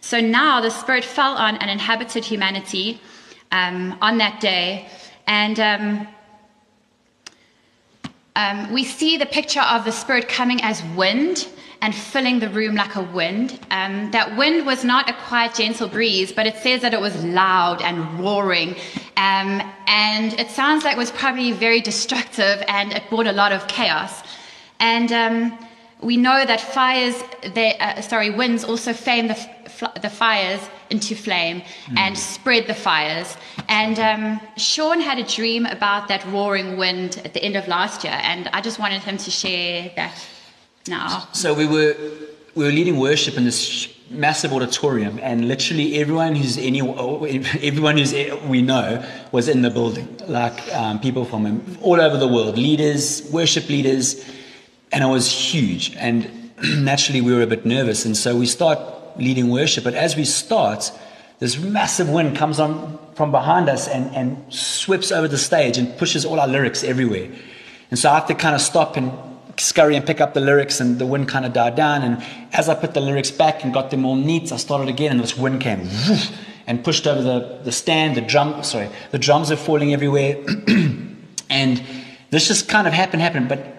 So 0.00 0.20
now 0.20 0.60
the 0.60 0.70
Spirit 0.70 1.04
fell 1.04 1.34
on 1.34 1.56
and 1.56 1.70
inhabited 1.70 2.24
humanity 2.24 3.00
um, 3.50 3.96
on 4.00 4.18
that 4.18 4.40
day. 4.40 4.86
And 5.26 5.58
um, 5.58 6.08
um, 8.36 8.72
we 8.72 8.84
see 8.84 9.16
the 9.16 9.26
picture 9.26 9.60
of 9.60 9.84
the 9.84 9.92
Spirit 9.92 10.28
coming 10.28 10.60
as 10.62 10.82
wind 10.96 11.48
and 11.82 11.94
filling 11.94 12.40
the 12.40 12.48
room 12.48 12.74
like 12.74 12.96
a 12.96 13.02
wind. 13.02 13.60
Um, 13.70 14.10
that 14.10 14.36
wind 14.36 14.66
was 14.66 14.84
not 14.84 15.08
a 15.08 15.12
quiet, 15.12 15.54
gentle 15.54 15.86
breeze, 15.86 16.32
but 16.32 16.46
it 16.46 16.56
says 16.56 16.80
that 16.80 16.94
it 16.94 17.00
was 17.00 17.24
loud 17.24 17.82
and 17.82 18.18
roaring. 18.18 18.70
Um, 19.16 19.62
and 19.86 20.32
it 20.40 20.50
sounds 20.50 20.82
like 20.82 20.96
it 20.96 20.98
was 20.98 21.10
probably 21.12 21.52
very 21.52 21.80
destructive 21.80 22.62
and 22.68 22.92
it 22.92 23.02
brought 23.10 23.26
a 23.26 23.32
lot 23.32 23.52
of 23.52 23.68
chaos. 23.68 24.22
And 24.80 25.12
um, 25.12 25.63
we 26.04 26.16
know 26.18 26.44
that 26.44 26.60
fires, 26.60 27.22
they, 27.54 27.78
uh, 27.78 28.00
sorry, 28.02 28.30
winds 28.30 28.62
also 28.62 28.92
flame 28.92 29.28
the, 29.28 29.90
the 30.02 30.10
fires 30.10 30.60
into 30.90 31.14
flame 31.14 31.62
mm. 31.62 31.98
and 31.98 32.16
spread 32.16 32.66
the 32.66 32.74
fires. 32.74 33.36
And 33.68 33.98
um, 33.98 34.40
Sean 34.56 35.00
had 35.00 35.18
a 35.18 35.24
dream 35.24 35.64
about 35.66 36.08
that 36.08 36.24
roaring 36.26 36.76
wind 36.76 37.20
at 37.24 37.32
the 37.32 37.42
end 37.42 37.56
of 37.56 37.66
last 37.68 38.04
year, 38.04 38.18
and 38.22 38.48
I 38.48 38.60
just 38.60 38.78
wanted 38.78 39.02
him 39.02 39.16
to 39.16 39.30
share 39.30 39.90
that 39.96 40.14
now. 40.86 41.26
So 41.32 41.54
we 41.54 41.66
were 41.66 41.96
we 42.54 42.64
were 42.64 42.70
leading 42.70 42.98
worship 42.98 43.36
in 43.36 43.44
this 43.44 43.88
massive 44.10 44.52
auditorium, 44.52 45.18
and 45.22 45.48
literally 45.48 45.96
everyone 45.96 46.36
who's 46.36 46.58
any 46.58 46.80
everyone 47.62 47.96
who's 47.96 48.12
we 48.46 48.60
know 48.62 49.04
was 49.32 49.48
in 49.48 49.62
the 49.62 49.70
building, 49.70 50.06
like 50.28 50.60
um, 50.74 51.00
people 51.00 51.24
from 51.24 51.78
all 51.82 52.00
over 52.00 52.18
the 52.18 52.28
world, 52.28 52.58
leaders, 52.58 53.28
worship 53.32 53.68
leaders, 53.68 54.22
and 54.94 55.02
it 55.02 55.08
was 55.08 55.28
huge. 55.28 55.92
And 55.96 56.52
naturally, 56.62 57.20
we 57.20 57.34
were 57.34 57.42
a 57.42 57.48
bit 57.48 57.66
nervous, 57.66 58.04
and 58.04 58.16
so 58.16 58.36
we 58.36 58.46
start 58.46 58.78
leading 59.18 59.50
worship. 59.50 59.82
But 59.82 59.94
as 59.94 60.16
we 60.16 60.24
start, 60.24 60.92
this 61.40 61.58
massive 61.58 62.08
wind 62.08 62.36
comes 62.36 62.60
on 62.60 62.98
from 63.16 63.32
behind 63.32 63.68
us 63.68 63.88
and, 63.88 64.14
and 64.14 64.52
sweeps 64.54 65.10
over 65.10 65.26
the 65.26 65.36
stage 65.36 65.78
and 65.78 65.98
pushes 65.98 66.24
all 66.24 66.38
our 66.38 66.46
lyrics 66.46 66.84
everywhere. 66.84 67.28
And 67.90 67.98
so 67.98 68.08
I 68.08 68.14
have 68.14 68.26
to 68.28 68.34
kind 68.36 68.54
of 68.54 68.60
stop 68.60 68.96
and 68.96 69.12
scurry 69.56 69.96
and 69.96 70.06
pick 70.06 70.20
up 70.20 70.32
the 70.32 70.40
lyrics, 70.40 70.78
and 70.78 70.96
the 71.00 71.06
wind 71.06 71.28
kind 71.28 71.44
of 71.44 71.52
died 71.52 71.74
down. 71.74 72.02
And 72.02 72.24
as 72.52 72.68
I 72.68 72.76
put 72.76 72.94
the 72.94 73.00
lyrics 73.00 73.32
back 73.32 73.64
and 73.64 73.74
got 73.74 73.90
them 73.90 74.04
all 74.04 74.14
neat, 74.14 74.52
I 74.52 74.58
started 74.58 74.88
again, 74.88 75.10
and 75.10 75.20
this 75.20 75.36
wind 75.36 75.60
came 75.60 75.88
and 76.68 76.84
pushed 76.84 77.08
over 77.08 77.20
the, 77.20 77.58
the 77.64 77.72
stand, 77.72 78.16
the 78.16 78.20
drum, 78.20 78.62
sorry, 78.62 78.90
the 79.10 79.18
drums 79.18 79.50
are 79.50 79.56
falling 79.56 79.92
everywhere. 79.92 80.36
and 81.50 81.82
this 82.30 82.46
just 82.46 82.68
kind 82.68 82.86
of 82.86 82.92
happened, 82.92 83.22
happened. 83.22 83.48
But 83.48 83.74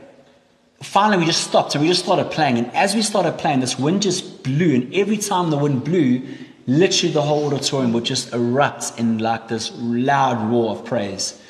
finally, 0.86 1.18
we 1.18 1.26
just 1.26 1.44
stopped 1.44 1.76
and 1.76 1.82
we 1.82 1.88
just 1.88 2.04
started 2.04 2.32
playing. 2.32 2.58
And 2.58 2.74
as 2.76 2.96
we 2.96 3.02
started 3.02 3.34
playing, 3.34 3.60
this 3.60 3.78
wind 3.78 4.02
just 4.02 4.44
blew. 4.44 4.76
And 4.76 4.94
every 4.94 5.18
time 5.18 5.50
the 5.50 5.58
wind 5.58 5.84
blew, 5.84 6.22
literally 6.68 7.14
the 7.14 7.22
whole 7.22 7.46
auditorium 7.48 7.94
would 7.94 8.06
just 8.06 8.34
erupt 8.34 8.98
in 8.98 9.18
like 9.18 9.48
this 9.48 9.72
loud 9.76 10.50
roar 10.50 10.72
of 10.72 10.86
praise. 10.86 11.42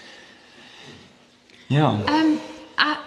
Yeah. 1.68 1.90
Um, 2.08 2.42
I, 2.78 3.02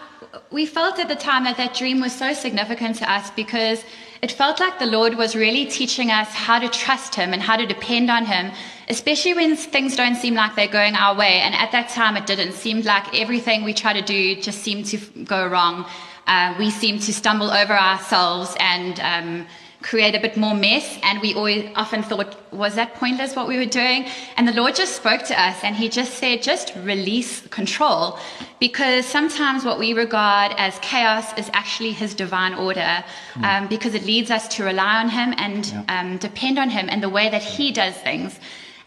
we 0.51 0.67
felt 0.67 0.99
at 0.99 1.09
the 1.09 1.17
time 1.17 1.45
that 1.45 1.57
that 1.57 1.75
dream 1.75 2.01
was 2.01 2.13
so 2.13 2.33
significant 2.33 2.97
to 2.97 3.11
us 3.11 3.31
because 3.31 3.85
it 4.21 4.33
felt 4.33 4.59
like 4.59 4.79
the 4.79 4.87
Lord 4.87 5.15
was 5.15 5.37
really 5.37 5.67
teaching 5.67 6.11
us 6.11 6.29
how 6.29 6.59
to 6.59 6.69
trust 6.69 7.15
Him 7.15 7.33
and 7.33 7.41
how 7.41 7.57
to 7.57 7.67
depend 7.67 8.11
on 8.11 8.25
Him, 8.25 8.51
especially 8.89 9.35
when 9.35 9.55
things 9.55 9.95
don't 9.95 10.17
seem 10.17 10.35
like 10.35 10.57
they're 10.57 10.67
going 10.67 10.97
our 10.97 11.17
way. 11.17 11.41
And 11.41 11.55
at 11.55 11.71
that 11.73 11.89
time, 11.91 12.17
it 12.17 12.27
didn't. 12.27 12.49
It 12.49 12.55
seemed 12.55 12.85
like 12.85 13.19
everything 13.19 13.63
we 13.63 13.75
try 13.75 13.93
to 13.93 14.03
do 14.03 14.41
just 14.41 14.61
seemed 14.63 14.87
to 14.87 14.99
go 15.25 15.47
wrong. 15.47 15.87
Uh, 16.29 16.55
we 16.59 16.71
seemed 16.71 17.01
to 17.03 17.13
stumble 17.13 17.51
over 17.51 17.73
ourselves 17.73 18.55
and 18.61 19.01
um, 19.01 19.47
create 19.83 20.15
a 20.15 20.21
bit 20.21 20.37
more 20.37 20.55
mess. 20.55 20.99
And 21.03 21.21
we 21.21 21.35
always 21.35 21.71
often 21.75 22.03
thought, 22.03 22.37
was 22.53 22.75
that 22.75 22.95
pointless 22.95 23.35
what 23.35 23.49
we 23.49 23.57
were 23.57 23.73
doing? 23.83 24.07
And 24.37 24.47
the 24.47 24.53
Lord 24.53 24.75
just 24.75 24.97
spoke 24.97 25.23
to 25.25 25.41
us 25.41 25.57
and 25.63 25.75
He 25.75 25.89
just 25.89 26.15
said, 26.15 26.43
just 26.43 26.73
release 26.77 27.47
control. 27.49 28.19
Because 28.61 29.07
sometimes 29.07 29.65
what 29.65 29.79
we 29.79 29.95
regard 29.95 30.53
as 30.59 30.79
chaos 30.81 31.33
is 31.39 31.49
actually 31.53 31.93
His 31.93 32.15
divine 32.15 32.55
order, 32.55 33.05
hmm. 33.35 33.45
um, 33.45 33.69
because 33.69 33.95
it 33.95 34.05
leads 34.05 34.31
us 34.31 34.49
to 34.57 34.65
rely 34.65 34.97
on 35.01 35.09
Him 35.09 35.35
and 35.39 35.67
yeah. 35.67 36.01
um, 36.01 36.19
depend 36.19 36.59
on 36.59 36.71
Him 36.71 36.89
and 36.91 37.03
the 37.03 37.09
way 37.09 37.31
that 37.31 37.43
He 37.43 37.73
does 37.73 37.95
things. 37.97 38.39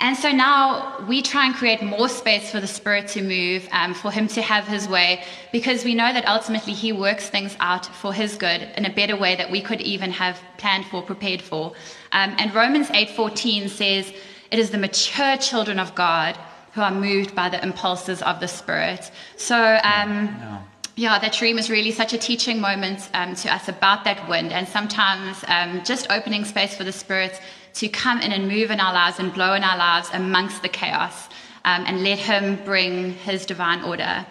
And 0.01 0.17
so 0.17 0.31
now 0.31 1.05
we 1.07 1.21
try 1.21 1.45
and 1.45 1.53
create 1.53 1.83
more 1.83 2.09
space 2.09 2.49
for 2.49 2.59
the 2.59 2.65
Spirit 2.65 3.07
to 3.09 3.21
move, 3.21 3.69
um, 3.71 3.93
for 3.93 4.11
Him 4.11 4.27
to 4.29 4.41
have 4.41 4.67
His 4.67 4.87
way, 4.89 5.23
because 5.51 5.85
we 5.85 5.93
know 5.93 6.11
that 6.11 6.27
ultimately 6.27 6.73
He 6.73 6.91
works 6.91 7.29
things 7.29 7.55
out 7.59 7.85
for 7.85 8.11
His 8.11 8.35
good 8.35 8.67
in 8.75 8.85
a 8.85 8.89
better 8.89 9.15
way 9.15 9.35
that 9.35 9.51
we 9.51 9.61
could 9.61 9.79
even 9.79 10.09
have 10.09 10.39
planned 10.57 10.87
for, 10.87 11.03
prepared 11.03 11.39
for. 11.39 11.73
Um, 12.13 12.35
and 12.39 12.53
Romans 12.53 12.89
8:14 12.89 13.69
says, 13.69 14.11
"It 14.49 14.57
is 14.57 14.71
the 14.71 14.79
mature 14.79 15.37
children 15.37 15.77
of 15.77 15.93
God 15.93 16.35
who 16.73 16.81
are 16.81 16.91
moved 16.91 17.35
by 17.35 17.47
the 17.49 17.61
impulses 17.61 18.23
of 18.23 18.39
the 18.39 18.47
Spirit." 18.47 19.11
So. 19.37 19.79
Um, 19.83 20.35
no. 20.41 20.57
Yeah, 20.97 21.17
that 21.19 21.33
dream 21.33 21.57
is 21.57 21.69
really 21.69 21.91
such 21.91 22.11
a 22.13 22.17
teaching 22.17 22.59
moment 22.59 23.09
um, 23.13 23.33
to 23.35 23.51
us 23.51 23.69
about 23.69 24.03
that 24.03 24.27
wind, 24.27 24.51
and 24.51 24.67
sometimes 24.67 25.43
um, 25.47 25.81
just 25.85 26.11
opening 26.11 26.43
space 26.43 26.75
for 26.75 26.83
the 26.83 26.91
Spirit 26.91 27.39
to 27.73 27.88
come 27.88 28.19
in 28.19 28.31
and 28.31 28.47
move 28.47 28.71
in 28.71 28.79
our 28.79 28.93
lives 28.93 29.19
and 29.19 29.34
blow 29.34 29.53
in 29.53 29.63
our 29.63 29.77
lives 29.77 30.10
amongst 30.13 30.62
the 30.62 30.69
chaos 30.69 31.29
um, 31.65 31.84
and 31.86 32.03
let 32.03 32.19
Him 32.19 32.57
bring 32.63 33.13
His 33.13 33.45
divine 33.45 33.84
order. 33.84 34.25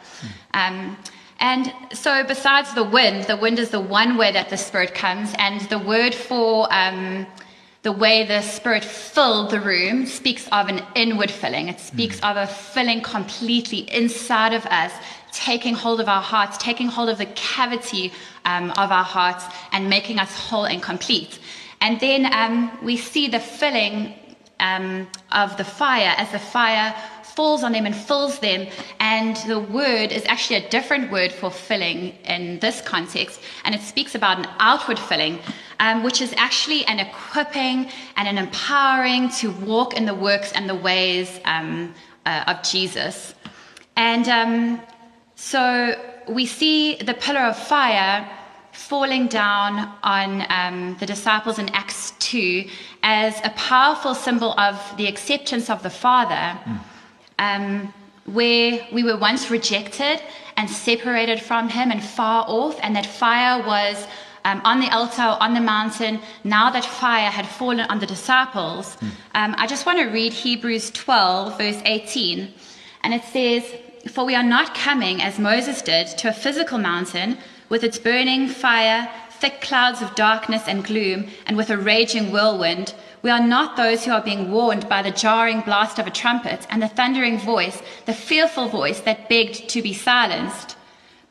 Um, 0.55 0.97
and 1.41 1.73
so, 1.95 2.23
besides 2.25 2.75
the 2.75 2.85
wind, 2.85 3.25
the 3.25 3.37
wind 3.37 3.59
is 3.59 3.71
the 3.71 3.81
one 3.81 4.19
way 4.19 4.31
that 4.33 4.51
the 4.51 4.59
Spirit 4.59 4.95
comes, 4.95 5.33
and 5.39 5.63
the 5.63 5.79
word 5.79 6.15
for 6.15 6.69
um, 6.71 7.27
the 7.83 7.93
way 7.93 8.27
the 8.27 8.43
Spirit 8.43 8.85
filled 8.85 9.51
the 9.51 9.61
room 9.61 10.05
speaks 10.05 10.47
of 10.53 10.69
an 10.69 10.83
inward 10.95 11.31
filling. 11.31 11.69
It 11.69 11.81
speaks 11.81 12.21
mm. 12.21 12.31
of 12.31 12.37
a 12.37 12.47
filling 12.47 13.01
completely 13.01 13.91
inside 13.91 14.53
of 14.53 14.67
us, 14.67 14.93
taking 15.33 15.75
hold 15.75 16.01
of 16.01 16.09
our 16.09 16.21
hearts, 16.21 16.59
taking 16.59 16.89
hold 16.89 17.09
of 17.09 17.17
the 17.17 17.27
cavity 17.27 18.13
um, 18.45 18.71
of 18.73 18.93
our 18.93 19.05
hearts, 19.05 19.47
and 19.73 19.89
making 19.89 20.19
us 20.19 20.37
whole 20.37 20.67
and 20.67 20.83
complete. 20.83 21.39
And 21.81 21.99
then 22.01 22.33
um, 22.33 22.79
we 22.83 22.97
see 22.97 23.29
the 23.29 23.41
filling 23.41 24.15
um, 24.61 25.09
of 25.33 25.57
the 25.57 25.65
fire 25.65 26.15
as 26.17 26.31
the 26.31 26.39
fire 26.39 26.95
falls 27.23 27.63
on 27.63 27.73
them 27.73 27.87
and 27.87 27.97
fills 27.97 28.39
them. 28.41 28.67
And 28.99 29.37
the 29.47 29.59
word 29.59 30.13
is 30.13 30.25
actually 30.27 30.57
a 30.57 30.69
different 30.69 31.11
word 31.11 31.33
for 31.33 31.51
filling 31.51 32.15
in 32.25 32.59
this 32.59 32.81
context. 32.83 33.41
And 33.65 33.75
it 33.75 33.81
speaks 33.81 34.15
about 34.15 34.39
an 34.39 34.47
outward 34.59 34.99
filling, 34.99 35.39
um, 35.79 36.03
which 36.03 36.21
is 36.21 36.35
actually 36.37 36.85
an 36.85 36.99
equipping 37.01 37.89
and 38.17 38.29
an 38.29 38.37
empowering 38.37 39.31
to 39.41 39.51
walk 39.53 39.95
in 39.95 40.05
the 40.05 40.15
works 40.15 40.53
and 40.53 40.69
the 40.69 40.75
ways 40.75 41.41
um, 41.45 41.95
uh, 42.27 42.45
of 42.47 42.63
Jesus. 42.63 43.35
And 43.97 44.29
um, 44.29 44.81
so 45.35 45.97
we 46.29 46.47
see 46.47 46.97
the 46.97 47.15
pillar 47.15 47.41
of 47.41 47.57
fire 47.57 48.29
falling 48.73 49.27
down 49.27 49.93
on 50.03 50.45
um, 50.49 50.97
the 51.01 51.07
disciples 51.07 51.59
in 51.59 51.69
Acts 51.71 52.13
2 52.19 52.69
as 53.03 53.41
a 53.45 53.51
powerful 53.51 54.15
symbol 54.15 54.59
of 54.59 54.77
the 54.97 55.07
acceptance 55.07 55.71
of 55.71 55.83
the 55.83 55.91
Father, 55.91 56.59
mm. 56.65 56.81
um, 57.39 57.95
where 58.27 58.87
we 58.93 59.03
were 59.03 59.17
once 59.17 59.51
rejected 59.51 60.23
and 60.57 60.69
separated 60.69 61.41
from 61.41 61.69
Him 61.69 61.91
and 61.91 62.03
far 62.03 62.45
off, 62.49 62.79
and 62.83 62.95
that 62.97 63.07
fire 63.07 63.65
was. 63.67 64.07
Um, 64.43 64.63
on 64.65 64.81
the 64.81 64.89
altar, 64.89 65.21
on 65.21 65.53
the 65.53 65.61
mountain, 65.61 66.19
now 66.45 66.71
that 66.71 66.87
fire 66.87 67.29
had 67.29 67.47
fallen 67.47 67.81
on 67.81 67.99
the 67.99 68.07
disciples, 68.07 68.97
mm. 68.97 69.11
I 69.35 69.67
just 69.67 69.85
want 69.85 69.99
to 69.99 70.07
read 70.07 70.33
Hebrews 70.33 70.93
12, 70.93 71.59
verse 71.59 71.83
18. 71.85 72.51
And 73.03 73.13
it 73.13 73.23
says, 73.25 73.63
For 74.11 74.25
we 74.25 74.35
are 74.35 74.43
not 74.43 74.75
coming, 74.75 75.21
as 75.21 75.39
Moses 75.39 75.83
did, 75.83 76.07
to 76.17 76.31
a 76.31 76.33
physical 76.33 76.79
mountain 76.79 77.37
with 77.71 77.83
its 77.83 77.99
burning 77.99 78.49
fire, 78.49 79.11
thick 79.31 79.63
clouds 79.63 80.03
of 80.03 80.15
darkness 80.15 80.65
and 80.67 80.85
gloom, 80.85 81.27
and 81.47 81.57
with 81.57 81.71
a 81.71 81.79
raging 81.79 82.31
whirlwind, 82.31 82.93
we 83.23 83.31
are 83.31 83.47
not 83.47 83.77
those 83.77 84.05
who 84.05 84.13
are 84.13 84.23
being 84.23 84.51
warned 84.51 84.89
by 84.89 85.01
the 85.01 85.11
jarring 85.11 85.61
blast 85.63 85.99
of 85.99 86.07
a 86.07 86.11
trumpet 86.11 86.67
and 86.69 86.83
the 86.83 86.89
thundering 86.89 87.39
voice, 87.39 87.83
the 88.05 88.13
fearful 88.13 88.69
voice 88.69 89.01
that 89.01 89.29
begged 89.29 89.69
to 89.71 89.81
be 89.81 89.95
silenced. 89.95 90.77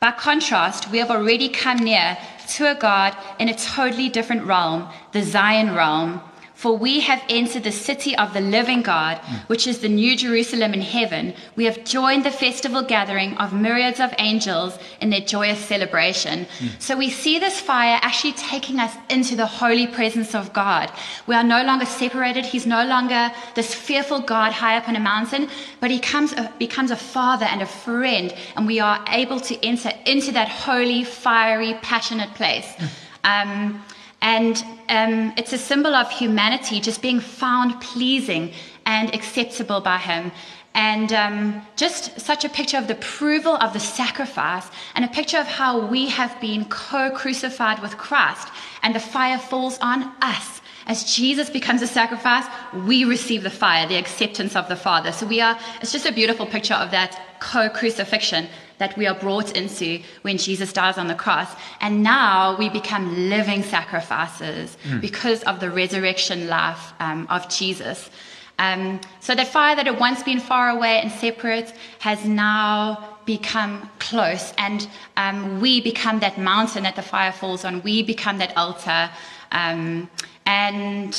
By 0.00 0.12
contrast, 0.12 0.90
we 0.90 0.98
have 0.98 1.10
already 1.10 1.48
come 1.48 1.78
near 1.78 2.16
to 2.48 2.70
a 2.70 2.74
God 2.74 3.16
in 3.38 3.48
a 3.48 3.54
totally 3.54 4.08
different 4.08 4.44
realm, 4.44 4.88
the 5.12 5.22
Zion 5.22 5.74
realm, 5.74 6.22
for 6.60 6.76
we 6.76 7.00
have 7.00 7.22
entered 7.30 7.64
the 7.64 7.72
city 7.72 8.14
of 8.16 8.34
the 8.34 8.40
living 8.42 8.82
God, 8.82 9.16
which 9.46 9.66
is 9.66 9.78
the 9.78 9.88
new 9.88 10.14
Jerusalem 10.14 10.74
in 10.74 10.82
heaven. 10.82 11.32
We 11.56 11.64
have 11.64 11.84
joined 11.84 12.26
the 12.26 12.30
festival 12.30 12.82
gathering 12.82 13.34
of 13.38 13.54
myriads 13.54 13.98
of 13.98 14.12
angels 14.18 14.78
in 15.00 15.08
their 15.08 15.22
joyous 15.22 15.58
celebration. 15.58 16.44
Mm. 16.44 16.68
So 16.78 16.98
we 16.98 17.08
see 17.08 17.38
this 17.38 17.58
fire 17.58 17.98
actually 18.02 18.34
taking 18.34 18.78
us 18.78 18.94
into 19.08 19.36
the 19.36 19.46
holy 19.46 19.86
presence 19.86 20.34
of 20.34 20.52
God. 20.52 20.92
We 21.26 21.34
are 21.34 21.42
no 21.42 21.62
longer 21.64 21.86
separated. 21.86 22.44
He's 22.44 22.66
no 22.66 22.84
longer 22.84 23.32
this 23.54 23.74
fearful 23.74 24.20
God 24.20 24.52
high 24.52 24.76
up 24.76 24.86
on 24.86 24.96
a 24.96 25.00
mountain, 25.00 25.48
but 25.80 25.90
he 25.90 25.98
comes, 25.98 26.34
uh, 26.34 26.52
becomes 26.58 26.90
a 26.90 26.96
father 26.96 27.46
and 27.46 27.62
a 27.62 27.66
friend, 27.84 28.34
and 28.54 28.66
we 28.66 28.80
are 28.80 29.02
able 29.08 29.40
to 29.40 29.54
enter 29.64 29.92
into 30.04 30.30
that 30.32 30.50
holy, 30.50 31.04
fiery, 31.04 31.72
passionate 31.80 32.34
place. 32.34 32.68
Mm. 32.76 32.88
Um, 33.24 33.82
and 34.22 34.62
um, 34.88 35.32
it's 35.36 35.52
a 35.52 35.58
symbol 35.58 35.94
of 35.94 36.10
humanity 36.10 36.80
just 36.80 37.00
being 37.00 37.20
found 37.20 37.80
pleasing 37.80 38.52
and 38.86 39.14
acceptable 39.14 39.80
by 39.80 39.98
Him. 39.98 40.32
And 40.74 41.12
um, 41.12 41.62
just 41.74 42.20
such 42.20 42.44
a 42.44 42.48
picture 42.48 42.76
of 42.76 42.86
the 42.86 42.94
approval 42.94 43.56
of 43.56 43.72
the 43.72 43.80
sacrifice 43.80 44.68
and 44.94 45.04
a 45.04 45.08
picture 45.08 45.38
of 45.38 45.46
how 45.46 45.84
we 45.86 46.08
have 46.08 46.40
been 46.40 46.64
co 46.66 47.10
crucified 47.10 47.80
with 47.82 47.98
Christ 47.98 48.48
and 48.82 48.94
the 48.94 49.00
fire 49.00 49.38
falls 49.38 49.78
on 49.80 50.12
us. 50.22 50.60
As 50.86 51.04
Jesus 51.16 51.50
becomes 51.50 51.82
a 51.82 51.86
sacrifice, 51.86 52.46
we 52.86 53.04
receive 53.04 53.42
the 53.42 53.50
fire, 53.50 53.86
the 53.86 53.96
acceptance 53.96 54.54
of 54.54 54.68
the 54.68 54.76
Father. 54.76 55.12
So 55.12 55.26
we 55.26 55.40
are, 55.40 55.58
it's 55.80 55.92
just 55.92 56.06
a 56.06 56.12
beautiful 56.12 56.46
picture 56.46 56.74
of 56.74 56.90
that 56.92 57.40
co 57.40 57.68
crucifixion 57.68 58.48
that 58.80 58.96
we 58.96 59.06
are 59.06 59.14
brought 59.14 59.56
into 59.56 60.00
when 60.22 60.36
Jesus 60.36 60.72
dies 60.72 60.98
on 60.98 61.06
the 61.06 61.14
cross. 61.14 61.50
And 61.80 62.02
now 62.02 62.56
we 62.58 62.68
become 62.68 63.28
living 63.28 63.62
sacrifices 63.62 64.76
mm. 64.84 65.00
because 65.00 65.44
of 65.44 65.60
the 65.60 65.70
resurrection 65.70 66.48
life 66.48 66.92
um, 66.98 67.26
of 67.30 67.48
Jesus. 67.48 68.10
Um, 68.58 69.00
so 69.20 69.34
that 69.34 69.48
fire 69.48 69.76
that 69.76 69.86
had 69.86 69.98
once 69.98 70.22
been 70.22 70.40
far 70.40 70.70
away 70.70 71.00
and 71.00 71.10
separate 71.12 71.72
has 72.00 72.24
now 72.24 73.16
become 73.24 73.88
close, 73.98 74.52
and 74.58 74.88
um, 75.16 75.60
we 75.60 75.80
become 75.80 76.20
that 76.20 76.36
mountain 76.36 76.82
that 76.82 76.96
the 76.96 77.02
fire 77.02 77.32
falls 77.32 77.64
on. 77.64 77.82
We 77.82 78.02
become 78.02 78.36
that 78.38 78.54
altar, 78.56 79.08
um, 79.52 80.10
and 80.44 81.12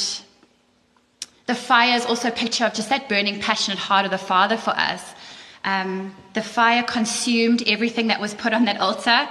the 1.48 1.56
fire 1.56 1.96
is 1.96 2.06
also 2.06 2.28
a 2.28 2.32
picture 2.32 2.66
of 2.66 2.74
just 2.74 2.90
that 2.90 3.10
burning, 3.10 3.40
passionate 3.40 3.80
heart 3.80 4.06
of 4.06 4.12
the 4.12 4.20
Father 4.20 4.58
for 4.58 4.72
us. 4.72 5.04
Um, 5.64 6.16
the 6.34 6.42
fire 6.42 6.84
consumed 6.84 7.64
everything 7.68 8.08
that 8.08 8.20
was 8.20 8.34
put 8.34 8.54
on 8.54 8.66
that 8.66 8.80
altar, 8.80 9.30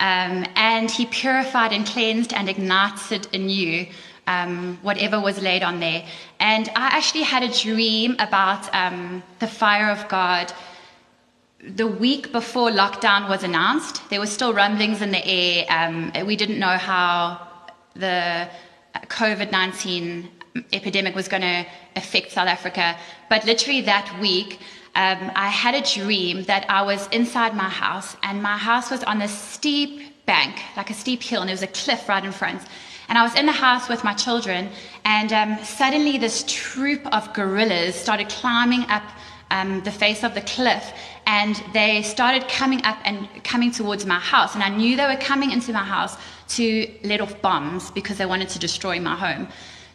um, 0.00 0.44
and 0.56 0.90
he 0.90 1.06
purified 1.06 1.72
and 1.72 1.86
cleansed 1.86 2.32
and 2.32 2.48
ignited 2.48 3.28
anew 3.32 3.86
um, 4.26 4.78
whatever 4.82 5.20
was 5.20 5.40
laid 5.40 5.62
on 5.62 5.80
there. 5.80 6.04
And 6.40 6.68
I 6.70 6.88
actually 6.88 7.22
had 7.22 7.42
a 7.42 7.52
dream 7.52 8.16
about 8.18 8.72
um, 8.74 9.22
the 9.38 9.46
fire 9.46 9.90
of 9.90 10.08
God 10.08 10.52
the 11.62 11.86
week 11.86 12.32
before 12.32 12.70
lockdown 12.70 13.28
was 13.28 13.44
announced. 13.44 14.08
There 14.10 14.18
were 14.18 14.26
still 14.26 14.52
rumblings 14.52 15.00
in 15.00 15.12
the 15.12 15.24
air. 15.24 15.64
Um, 15.68 16.12
we 16.26 16.34
didn't 16.36 16.58
know 16.58 16.76
how 16.76 17.40
the 17.94 18.48
COVID 18.94 19.52
19 19.52 20.28
epidemic 20.72 21.14
was 21.14 21.28
going 21.28 21.42
to 21.42 21.64
affect 21.96 22.32
South 22.32 22.48
Africa. 22.48 22.96
But 23.28 23.44
literally 23.44 23.80
that 23.82 24.18
week, 24.20 24.58
um, 24.94 25.32
I 25.34 25.48
had 25.48 25.74
a 25.74 25.82
dream 25.82 26.44
that 26.44 26.66
I 26.68 26.82
was 26.82 27.08
inside 27.08 27.56
my 27.56 27.68
house, 27.68 28.14
and 28.22 28.42
my 28.42 28.58
house 28.58 28.90
was 28.90 29.02
on 29.04 29.22
a 29.22 29.28
steep 29.28 30.26
bank, 30.26 30.60
like 30.76 30.90
a 30.90 30.94
steep 30.94 31.22
hill, 31.22 31.40
and 31.40 31.48
there 31.48 31.54
was 31.54 31.62
a 31.62 31.66
cliff 31.68 32.08
right 32.08 32.24
in 32.24 32.32
front. 32.32 32.62
And 33.08 33.18
I 33.18 33.22
was 33.22 33.34
in 33.34 33.46
the 33.46 33.52
house 33.52 33.88
with 33.88 34.04
my 34.04 34.12
children, 34.12 34.68
and 35.04 35.32
um, 35.32 35.64
suddenly 35.64 36.18
this 36.18 36.44
troop 36.46 37.06
of 37.06 37.32
gorillas 37.32 37.94
started 37.94 38.28
climbing 38.28 38.82
up 38.90 39.02
um, 39.50 39.82
the 39.82 39.90
face 39.90 40.24
of 40.24 40.34
the 40.34 40.42
cliff, 40.42 40.92
and 41.26 41.62
they 41.72 42.02
started 42.02 42.48
coming 42.48 42.84
up 42.84 42.98
and 43.04 43.28
coming 43.44 43.70
towards 43.70 44.04
my 44.04 44.18
house. 44.18 44.54
And 44.54 44.62
I 44.62 44.68
knew 44.68 44.96
they 44.96 45.06
were 45.06 45.20
coming 45.20 45.52
into 45.52 45.72
my 45.72 45.84
house 45.84 46.16
to 46.56 46.86
let 47.04 47.20
off 47.20 47.40
bombs 47.40 47.90
because 47.90 48.18
they 48.18 48.26
wanted 48.26 48.48
to 48.50 48.58
destroy 48.58 49.00
my 49.00 49.16
home. 49.16 49.48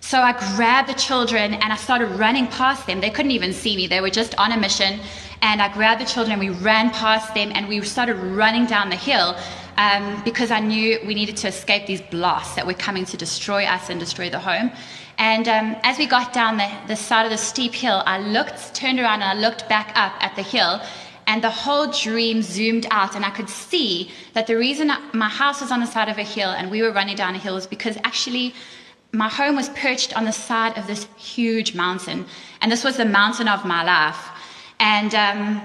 So 0.08 0.22
I 0.22 0.32
grabbed 0.56 0.88
the 0.88 0.94
children 0.94 1.56
and 1.56 1.74
I 1.74 1.76
started 1.76 2.06
running 2.12 2.48
past 2.48 2.88
them. 2.88 3.02
They 3.02 3.10
couldn't 3.10 3.32
even 3.32 3.52
see 3.52 3.76
me, 3.76 3.88
they 3.88 4.00
were 4.00 4.10
just 4.10 4.34
on 4.40 4.54
a 4.54 4.58
mission. 4.58 5.02
And 5.42 5.62
I 5.62 5.68
grabbed 5.68 6.00
the 6.00 6.06
children 6.06 6.40
and 6.40 6.40
we 6.40 6.56
ran 6.62 6.92
past 6.92 7.34
them 7.34 7.52
and 7.54 7.68
we 7.68 7.82
started 7.82 8.16
running 8.16 8.66
down 8.68 8.90
the 8.90 8.96
hill 8.96 9.36
um, 9.76 10.22
because 10.24 10.50
I 10.50 10.62
knew 10.62 10.98
we 11.06 11.14
needed 11.14 11.36
to 11.44 11.50
escape 11.50 11.88
these 11.88 12.00
blasts 12.00 12.56
that 12.56 12.66
were 12.66 12.74
coming 12.74 13.04
to 13.04 13.18
destroy 13.18 13.66
us 13.66 13.90
and 13.90 14.00
destroy 14.00 14.30
the 14.30 14.40
home. 14.40 14.72
And 15.18 15.46
um, 15.50 15.76
as 15.84 15.98
we 15.98 16.06
got 16.06 16.32
down 16.32 16.56
the, 16.56 16.72
the 16.88 16.96
side 16.96 17.26
of 17.26 17.32
the 17.32 17.38
steep 17.38 17.74
hill, 17.74 18.02
I 18.06 18.20
looked, 18.20 18.74
turned 18.74 19.02
around, 19.02 19.24
and 19.24 19.38
I 19.38 19.42
looked 19.46 19.68
back 19.68 19.92
up 19.96 20.14
at 20.24 20.38
the 20.38 20.42
hill. 20.42 20.82
And 21.26 21.44
the 21.44 21.50
whole 21.50 21.92
dream 21.92 22.42
zoomed 22.42 22.88
out, 22.92 23.18
and 23.18 23.26
I 23.26 23.32
could 23.32 23.50
see 23.50 24.10
that 24.36 24.48
the 24.48 24.56
reason 24.56 24.90
my 25.12 25.28
house 25.28 25.60
was 25.60 25.70
on 25.70 25.82
the 25.82 25.86
side 25.86 26.08
of 26.08 26.18
a 26.18 26.24
hill 26.24 26.52
and 26.52 26.72
we 26.72 26.82
were 26.82 26.94
running 26.94 27.18
down 27.18 27.36
a 27.36 27.40
hill 27.40 27.56
was 27.56 27.68
because 27.68 27.98
actually 28.06 28.54
my 29.12 29.30
home 29.30 29.56
was 29.56 29.70
perched 29.70 30.16
on 30.16 30.26
the 30.26 30.32
side 30.32 30.78
of 30.78 30.88
this 30.88 31.08
huge 31.18 31.76
mountain. 31.76 32.26
And 32.62 32.72
this 32.72 32.84
was 32.84 32.98
the 32.98 33.06
mountain 33.06 33.48
of 33.48 33.66
my 33.66 33.84
life. 33.84 34.30
And 34.80 35.16
um, 35.16 35.62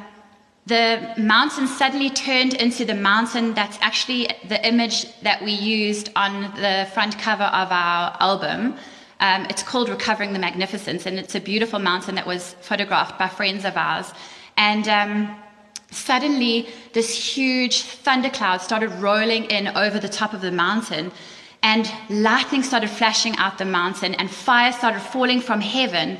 the 0.66 1.12
mountain 1.18 1.66
suddenly 1.66 2.08
turned 2.08 2.54
into 2.54 2.84
the 2.84 2.94
mountain 2.94 3.52
that's 3.54 3.78
actually 3.80 4.28
the 4.48 4.66
image 4.66 5.06
that 5.22 5.42
we 5.42 5.52
used 5.52 6.10
on 6.14 6.42
the 6.54 6.88
front 6.94 7.18
cover 7.18 7.44
of 7.44 7.72
our 7.72 8.16
album. 8.20 8.76
Um, 9.18 9.46
it's 9.50 9.62
called 9.62 9.88
Recovering 9.88 10.32
the 10.32 10.38
Magnificence, 10.38 11.06
and 11.06 11.18
it's 11.18 11.34
a 11.34 11.40
beautiful 11.40 11.78
mountain 11.78 12.14
that 12.14 12.26
was 12.26 12.54
photographed 12.60 13.18
by 13.18 13.28
friends 13.28 13.64
of 13.64 13.76
ours. 13.76 14.12
And 14.56 14.86
um, 14.88 15.36
suddenly, 15.90 16.68
this 16.92 17.36
huge 17.36 17.82
thundercloud 17.82 18.60
started 18.60 18.90
rolling 18.92 19.44
in 19.44 19.68
over 19.68 19.98
the 19.98 20.08
top 20.08 20.32
of 20.32 20.40
the 20.40 20.52
mountain, 20.52 21.12
and 21.62 21.90
lightning 22.08 22.62
started 22.62 22.90
flashing 22.90 23.36
out 23.36 23.58
the 23.58 23.64
mountain, 23.64 24.14
and 24.14 24.30
fire 24.30 24.72
started 24.72 25.00
falling 25.00 25.40
from 25.40 25.60
heaven. 25.60 26.18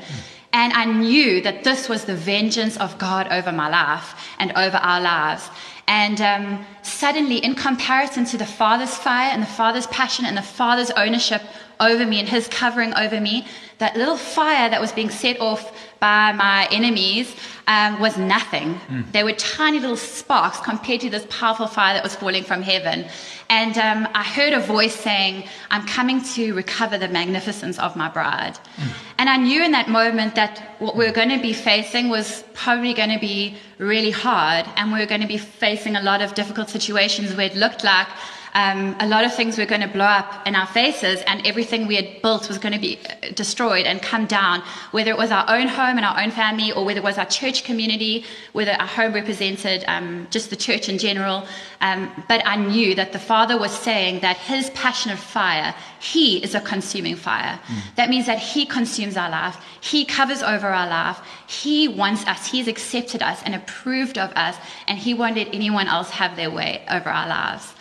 And 0.53 0.71
I 0.73 0.85
knew 0.85 1.41
that 1.41 1.63
this 1.63 1.89
was 1.89 2.05
the 2.05 2.15
vengeance 2.15 2.77
of 2.77 2.97
God 2.99 3.27
over 3.31 3.51
my 3.51 3.69
life 3.69 4.15
and 4.37 4.51
over 4.55 4.77
our 4.77 5.01
lives. 5.01 5.49
And 5.87 6.21
um, 6.21 6.65
suddenly, 6.83 7.37
in 7.37 7.55
comparison 7.55 8.23
to 8.25 8.37
the 8.37 8.45
Father's 8.45 8.95
fire 8.95 9.31
and 9.31 9.41
the 9.41 9.47
Father's 9.47 9.87
passion 9.87 10.25
and 10.25 10.37
the 10.37 10.41
Father's 10.41 10.91
ownership 10.91 11.41
over 11.83 12.05
me 12.05 12.19
and 12.19 12.27
his 12.27 12.47
covering 12.47 12.93
over 12.95 13.19
me, 13.19 13.45
that 13.77 13.95
little 13.97 14.17
fire 14.17 14.69
that 14.69 14.79
was 14.79 14.91
being 14.91 15.09
set 15.09 15.39
off 15.39 15.71
by 15.99 16.31
my 16.33 16.67
enemies 16.71 17.35
um, 17.67 17.99
was 17.99 18.17
nothing. 18.17 18.75
Mm. 18.75 19.11
They 19.11 19.23
were 19.23 19.33
tiny 19.33 19.79
little 19.79 19.97
sparks 19.97 20.59
compared 20.59 21.01
to 21.01 21.09
this 21.09 21.25
powerful 21.29 21.67
fire 21.67 21.93
that 21.93 22.03
was 22.03 22.15
falling 22.15 22.43
from 22.43 22.61
heaven. 22.61 23.05
And 23.49 23.77
um, 23.77 24.07
I 24.13 24.23
heard 24.23 24.53
a 24.53 24.59
voice 24.59 24.95
saying, 24.95 25.47
I'm 25.71 25.85
coming 25.87 26.21
to 26.35 26.53
recover 26.53 26.97
the 26.97 27.07
magnificence 27.07 27.79
of 27.79 27.95
my 27.95 28.09
bride. 28.09 28.55
Mm. 28.77 28.91
And 29.19 29.29
I 29.29 29.37
knew 29.37 29.63
in 29.63 29.71
that 29.71 29.89
moment 29.89 30.35
that 30.35 30.75
what 30.79 30.95
we 30.95 31.05
were 31.05 31.11
going 31.11 31.29
to 31.29 31.41
be 31.41 31.53
facing 31.53 32.09
was 32.09 32.43
probably 32.53 32.93
going 32.93 33.11
to 33.11 33.19
be 33.19 33.55
really 33.77 34.11
hard, 34.11 34.65
and 34.75 34.91
we 34.91 34.99
were 34.99 35.05
going 35.05 35.21
to 35.21 35.27
be 35.27 35.37
facing 35.37 35.95
a 35.95 36.01
lot 36.01 36.21
of 36.21 36.33
difficult 36.33 36.69
situations 36.69 37.35
where 37.35 37.45
it 37.45 37.55
looked 37.55 37.83
like 37.83 38.07
um, 38.53 38.95
a 38.99 39.07
lot 39.07 39.25
of 39.25 39.33
things 39.33 39.57
were 39.57 39.65
going 39.65 39.81
to 39.81 39.87
blow 39.87 40.05
up 40.05 40.45
in 40.47 40.55
our 40.55 40.67
faces, 40.67 41.21
and 41.25 41.45
everything 41.45 41.87
we 41.87 41.95
had 41.95 42.21
built 42.21 42.47
was 42.47 42.57
going 42.57 42.73
to 42.73 42.79
be 42.79 42.99
uh, 43.09 43.31
destroyed 43.33 43.85
and 43.85 44.01
come 44.01 44.25
down, 44.25 44.61
whether 44.91 45.09
it 45.09 45.17
was 45.17 45.31
our 45.31 45.45
own 45.49 45.67
home 45.67 45.97
and 45.97 46.05
our 46.05 46.21
own 46.21 46.29
family, 46.29 46.71
or 46.71 46.85
whether 46.85 46.99
it 46.99 47.03
was 47.03 47.17
our 47.17 47.25
church 47.25 47.63
community, 47.63 48.25
whether 48.53 48.71
our 48.73 48.87
home 48.87 49.13
represented 49.13 49.83
um, 49.87 50.27
just 50.29 50.49
the 50.49 50.55
church 50.55 50.87
in 50.87 50.97
general. 50.97 51.47
Um, 51.81 52.11
but 52.27 52.45
I 52.45 52.55
knew 52.55 52.93
that 52.95 53.11
the 53.11 53.19
Father 53.19 53.57
was 53.57 53.71
saying 53.71 54.19
that 54.19 54.37
His 54.37 54.69
passion 54.71 55.11
of 55.11 55.19
fire, 55.19 55.73
He 55.99 56.43
is 56.43 56.53
a 56.53 56.61
consuming 56.61 57.15
fire. 57.15 57.59
Mm. 57.67 57.95
That 57.95 58.09
means 58.09 58.27
that 58.27 58.39
He 58.39 58.65
consumes 58.65 59.17
our 59.17 59.29
life, 59.29 59.57
He 59.81 60.05
covers 60.05 60.43
over 60.43 60.67
our 60.67 60.87
life, 60.87 61.19
He 61.47 61.87
wants 61.87 62.25
us, 62.27 62.45
He's 62.45 62.67
accepted 62.67 63.23
us 63.23 63.41
and 63.43 63.55
approved 63.55 64.19
of 64.19 64.31
us, 64.35 64.57
and 64.87 64.99
He 64.99 65.15
won't 65.15 65.37
let 65.37 65.47
anyone 65.53 65.87
else 65.87 66.11
have 66.11 66.35
their 66.35 66.51
way 66.51 66.83
over 66.89 67.09
our 67.09 67.27
lives. 67.27 67.73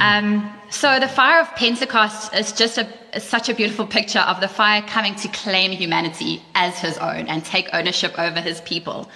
Um, 0.00 0.52
so 0.70 1.00
the 1.00 1.08
fire 1.08 1.40
of 1.40 1.54
Pentecost 1.54 2.34
is 2.34 2.52
just 2.52 2.78
a, 2.78 2.86
is 3.14 3.22
such 3.22 3.48
a 3.48 3.54
beautiful 3.54 3.86
picture 3.86 4.20
of 4.20 4.40
the 4.40 4.48
fire 4.48 4.82
coming 4.82 5.14
to 5.16 5.28
claim 5.28 5.70
humanity 5.70 6.42
as 6.54 6.78
his 6.78 6.98
own 6.98 7.28
and 7.28 7.44
take 7.44 7.68
ownership 7.72 8.18
over 8.18 8.40
his 8.40 8.60
people. 8.62 9.08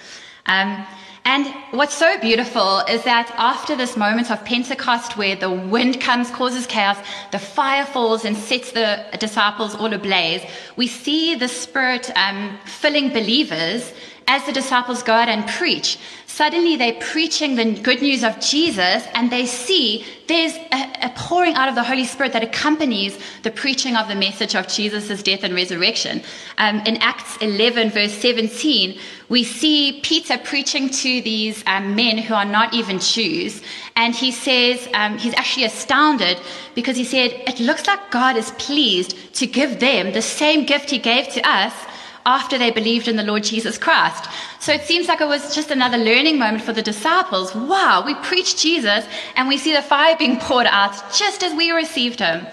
Um, 0.47 0.87
and 1.25 1.47
what's 1.73 1.95
so 1.95 2.19
beautiful 2.19 2.79
is 2.89 3.05
that 3.05 3.31
after 3.37 3.77
this 3.77 3.97
moment 3.97 4.31
of 4.31 4.43
Pentecost, 4.45 5.19
where 5.19 5.37
the 5.37 5.51
wind 5.51 6.01
comes, 6.01 6.31
causes 6.31 6.67
chaos, 6.67 6.97
the 7.31 7.39
fire 7.39 7.85
falls 7.85 8.25
and 8.25 8.35
sets 8.37 8.73
the 8.73 9.05
disciples 9.19 9.75
all 9.75 9.93
ablaze, 9.93 10.43
we 10.77 10.87
see 10.87 11.35
the 11.35 11.49
Spirit 11.49 12.11
um, 12.17 12.59
filling 12.65 13.11
believers 13.11 13.93
as 14.29 14.45
the 14.47 14.53
disciples 14.53 15.03
go 15.03 15.13
out 15.13 15.29
and 15.29 15.47
preach, 15.49 15.99
suddenly 16.41 16.75
they're 16.75 16.99
preaching 17.01 17.55
the 17.55 17.67
good 17.83 18.01
news 18.01 18.25
of 18.25 18.41
Jesus 18.41 19.07
and 19.13 19.31
they 19.31 19.45
see 19.45 20.07
there's 20.27 20.57
a, 20.73 20.83
a, 21.03 21.13
pouring 21.15 21.53
out 21.53 21.69
of 21.69 21.75
the 21.75 21.83
Holy 21.83 22.07
Spirit 22.07 22.33
that 22.33 22.43
accompanies 22.43 23.19
the 23.43 23.51
preaching 23.51 23.95
of 23.95 24.09
the 24.09 24.15
message 24.15 24.55
of 24.57 24.67
Jesus' 24.67 25.23
death 25.23 25.45
and 25.45 25.55
resurrection. 25.55 26.23
Um, 26.57 26.79
in 26.87 26.97
Acts 27.03 27.37
11, 27.43 27.91
verse 27.91 28.15
17, 28.15 28.99
we 29.29 29.45
see 29.45 30.01
Peter 30.03 30.39
preaching 30.39 30.89
to 30.89 31.21
these 31.21 31.63
um, 31.67 31.95
men 31.95 32.17
who 32.17 32.33
are 32.33 32.47
not 32.47 32.73
even 32.73 32.99
Jews. 33.01 33.61
And 33.95 34.15
he 34.15 34.33
says, 34.33 34.89
um, 34.95 35.19
he's 35.19 35.35
actually 35.35 35.65
astounded 35.65 36.41
because 36.75 36.97
he 36.97 37.05
said, 37.05 37.33
It 37.47 37.61
looks 37.61 37.87
like 37.87 38.11
God 38.11 38.39
is 38.39 38.51
pleased 38.53 39.35
to 39.35 39.47
give 39.47 39.79
them 39.79 40.15
the 40.15 40.23
same 40.23 40.65
gift 40.65 40.89
he 40.89 40.97
gave 40.97 41.29
to 41.35 41.47
us 41.47 41.75
after 42.27 42.59
they 42.59 42.71
believed 42.71 43.09
in 43.09 43.17
the 43.17 43.23
Lord 43.23 43.45
Jesus 43.45 43.79
Christ. 43.79 44.29
So 44.59 44.73
it 44.73 44.83
seems 44.83 45.09
like 45.09 45.21
it 45.21 45.29
was 45.29 45.55
just 45.55 45.71
another 45.71 45.99
learning 45.99 46.39
moment 46.39 46.63
for 46.63 46.73
the 46.73 46.83
disciples. 46.83 47.55
Wow, 47.55 48.03
we 48.05 48.15
preach 48.17 48.61
Jesus 48.61 49.07
and 49.37 49.49
we 49.49 49.57
see 49.57 49.73
the 49.73 49.83
fire 49.83 50.17
being 50.17 50.39
poured 50.39 50.67
out 50.67 50.95
just 51.13 51.43
as 51.43 51.55
we 51.55 51.71
received 51.71 52.21
him. 52.21 52.47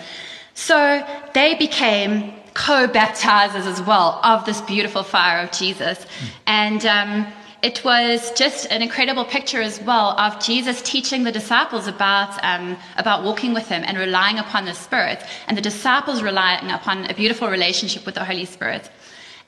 So 0.54 1.06
they 1.34 1.56
became 1.56 2.34
co-baptizers 2.54 3.68
as 3.68 3.82
well 3.84 4.20
of 4.24 4.46
this 4.46 4.62
beautiful 4.62 5.04
fire 5.04 5.44
of 5.44 5.52
Jesus. 5.52 6.06
And 6.48 6.84
um, 6.86 7.28
it 7.62 7.84
was 7.84 8.32
just 8.32 8.66
an 8.72 8.82
incredible 8.82 9.26
picture 9.26 9.62
as 9.62 9.82
well 9.82 10.20
of 10.20 10.40
Jesus 10.44 10.82
teaching 10.82 11.24
the 11.24 11.32
disciples 11.32 11.88
about, 11.88 12.44
um, 12.44 12.78
about 12.98 13.24
walking 13.24 13.54
with 13.54 13.68
him 13.68 13.84
and 13.86 13.98
relying 13.98 14.40
upon 14.40 14.66
the 14.66 14.74
Spirit, 14.74 15.24
and 15.48 15.58
the 15.58 15.62
disciples 15.62 16.24
relying 16.24 16.72
upon 16.72 17.06
a 17.06 17.14
beautiful 17.14 17.48
relationship 17.50 18.06
with 18.06 18.16
the 18.16 18.26
Holy 18.26 18.46
Spirit. 18.46 18.90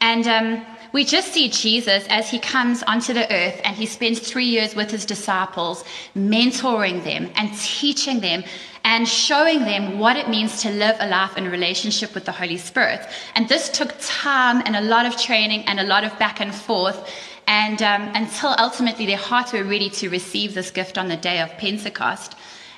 And 0.02 0.28
um, 0.28 0.66
we 0.94 1.04
just 1.04 1.34
see 1.34 1.50
Jesus 1.50 2.06
as 2.10 2.30
he 2.30 2.40
comes 2.40 2.84
onto 2.84 3.14
the 3.14 3.32
earth 3.32 3.60
and 3.64 3.76
he 3.76 3.86
spends 3.86 4.20
three 4.20 4.46
years 4.46 4.76
with 4.76 4.90
his 4.90 5.06
disciples, 5.06 5.84
mentoring 6.16 7.04
them 7.04 7.30
and 7.36 7.54
teaching 7.58 8.22
them 8.22 8.44
and 8.86 9.08
showing 9.08 9.60
them 9.60 10.00
what 10.00 10.16
it 10.16 10.30
means 10.30 10.62
to 10.62 10.72
live 10.72 10.96
a 11.00 11.08
life 11.08 11.38
in 11.38 11.52
relationship 11.52 12.16
with 12.16 12.26
the 12.26 12.32
Holy 12.32 12.58
Spirit. 12.58 13.06
And 13.36 13.48
this 13.50 13.70
took 13.70 13.94
time 14.00 14.64
and 14.66 14.76
a 14.76 14.82
lot 14.82 15.06
of 15.06 15.18
training 15.18 15.64
and 15.66 15.80
a 15.80 15.84
lot 15.84 16.04
of 16.04 16.18
back 16.18 16.40
and 16.40 16.56
forth. 16.56 17.12
And 17.46 17.82
um, 17.82 18.10
until 18.16 18.56
ultimately 18.58 19.06
their 19.06 19.18
hearts 19.18 19.54
were 19.54 19.64
ready 19.64 19.90
to 19.92 20.10
receive 20.10 20.54
this 20.54 20.72
gift 20.72 20.98
on 20.98 21.08
the 21.08 21.18
day 21.18 21.42
of 21.42 21.50
Pentecost. 21.58 22.36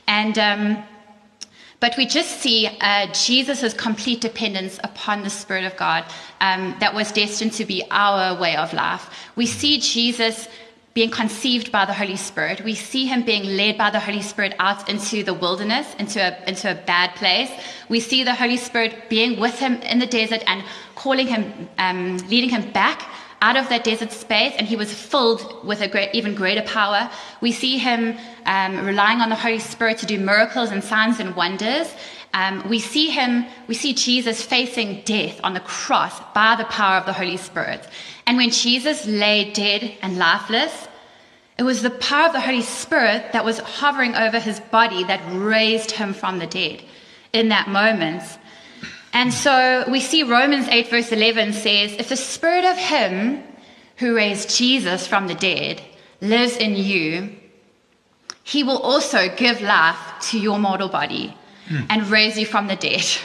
And 0.08 0.38
um, 0.40 0.84
but 1.82 1.98
we 1.98 2.06
just 2.06 2.40
see 2.40 2.70
uh, 2.80 3.08
Jesus' 3.12 3.74
complete 3.74 4.22
dependence 4.22 4.80
upon 4.84 5.24
the 5.24 5.30
Spirit 5.30 5.66
of 5.66 5.76
God 5.76 6.06
um, 6.40 6.76
that 6.80 6.94
was 6.94 7.12
destined 7.12 7.54
to 7.54 7.66
be 7.66 7.84
our 7.90 8.40
way 8.40 8.56
of 8.56 8.72
life. 8.72 9.10
We 9.36 9.48
see 9.48 9.80
Jesus 9.80 10.48
being 10.94 11.10
conceived 11.10 11.72
by 11.72 11.86
the 11.86 11.94
Holy 11.94 12.18
Spirit. 12.18 12.64
We 12.64 12.76
see 12.76 13.08
him 13.08 13.24
being 13.24 13.58
led 13.58 13.78
by 13.78 13.90
the 13.90 14.00
Holy 14.00 14.22
Spirit 14.22 14.54
out 14.60 14.90
into 14.90 15.24
the 15.24 15.34
wilderness, 15.34 15.96
into 15.96 16.20
a, 16.20 16.38
into 16.48 16.70
a 16.70 16.76
bad 16.76 17.16
place. 17.16 17.50
We 17.90 18.00
see 18.00 18.24
the 18.24 18.36
Holy 18.36 18.58
Spirit 18.58 19.10
being 19.10 19.40
with 19.40 19.58
him 19.58 19.76
in 19.82 19.98
the 20.00 20.06
desert 20.06 20.44
and 20.46 20.64
calling 20.96 21.28
him, 21.28 21.70
um, 21.80 22.18
leading 22.30 22.50
him 22.52 22.72
back 22.74 23.10
out 23.42 23.58
of 23.58 23.68
that 23.70 23.84
desert 23.84 24.12
space, 24.12 24.54
and 24.58 24.68
he 24.68 24.76
was 24.76 24.94
filled 24.94 25.66
with 25.66 25.82
a 25.82 25.88
great, 25.88 26.14
even 26.14 26.36
greater 26.36 26.62
power. 26.62 27.10
We 27.42 27.52
see 27.52 27.78
him 27.78 28.18
um, 28.46 28.86
relying 28.86 29.20
on 29.20 29.30
the 29.30 29.36
Holy 29.36 29.60
Spirit 29.60 29.98
to 30.00 30.06
do 30.06 30.20
miracles 30.20 30.72
and 30.72 30.84
signs 30.84 31.20
and 31.20 31.36
wonders. 31.36 31.94
Um, 32.34 32.68
we 32.70 32.80
see 32.80 33.10
him, 33.10 33.46
we 33.68 33.74
see 33.74 33.94
Jesus 33.94 34.42
facing 34.42 35.02
death 35.02 35.40
on 35.44 35.54
the 35.54 35.60
cross 35.60 36.20
by 36.34 36.56
the 36.56 36.66
power 36.66 36.98
of 36.98 37.06
the 37.06 37.14
Holy 37.14 37.38
Spirit. 37.38 37.88
And 38.26 38.38
when 38.38 38.52
Jesus 38.52 39.06
lay 39.06 39.52
dead 39.52 39.98
and 40.02 40.18
lifeless, 40.18 40.88
it 41.58 41.64
was 41.64 41.82
the 41.82 41.90
power 41.90 42.28
of 42.28 42.34
the 42.34 42.40
Holy 42.40 42.62
Spirit 42.62 43.34
that 43.34 43.44
was 43.44 43.60
hovering 43.60 44.16
over 44.16 44.40
his 44.40 44.60
body 44.60 45.04
that 45.04 45.22
raised 45.34 45.92
him 45.92 46.14
from 46.14 46.40
the 46.40 46.48
dead 46.48 46.84
in 47.34 47.50
that 47.50 47.68
moment. 47.68 48.24
And 49.14 49.34
so 49.34 49.86
we 49.90 50.00
see 50.00 50.24
Romans 50.24 50.68
8, 50.68 50.90
verse 50.90 51.12
11 51.12 51.54
says, 51.54 51.94
If 51.94 52.10
the 52.10 52.16
spirit 52.16 52.66
of 52.66 52.78
him 52.78 53.44
who 53.98 54.16
raised 54.16 54.56
Jesus 54.56 55.06
from 55.06 55.28
the 55.28 55.36
dead 55.36 55.82
lives 56.22 56.56
in 56.58 56.76
you, 56.76 57.36
he 58.44 58.64
will 58.64 58.80
also 58.80 59.30
give 59.36 59.62
life 59.62 59.98
to 60.30 60.40
your 60.40 60.60
mortal 60.60 60.90
body 60.90 61.36
and 61.90 62.10
raise 62.10 62.38
you 62.38 62.46
from 62.46 62.68
the 62.68 62.76
dead. 62.76 63.06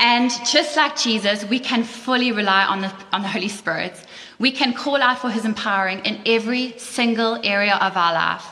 And 0.00 0.30
just 0.44 0.76
like 0.76 0.96
Jesus, 0.96 1.44
we 1.44 1.60
can 1.60 1.84
fully 1.84 2.32
rely 2.32 2.64
on 2.64 2.80
the, 2.80 2.92
on 3.12 3.22
the 3.22 3.28
Holy 3.28 3.48
Spirit. 3.48 3.94
We 4.40 4.50
can 4.50 4.74
call 4.74 5.00
out 5.00 5.20
for 5.20 5.30
his 5.30 5.44
empowering 5.44 6.00
in 6.00 6.20
every 6.26 6.76
single 6.78 7.38
area 7.44 7.76
of 7.76 7.96
our 7.96 8.12
life. 8.12 8.44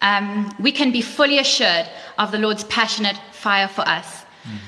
Um, 0.00 0.54
we 0.60 0.70
can 0.70 0.92
be 0.92 1.02
fully 1.02 1.40
assured 1.40 1.88
of 2.16 2.30
the 2.30 2.38
Lord's 2.38 2.64
passionate 2.64 3.20
fire 3.32 3.66
for 3.66 3.82
us. 3.82 4.24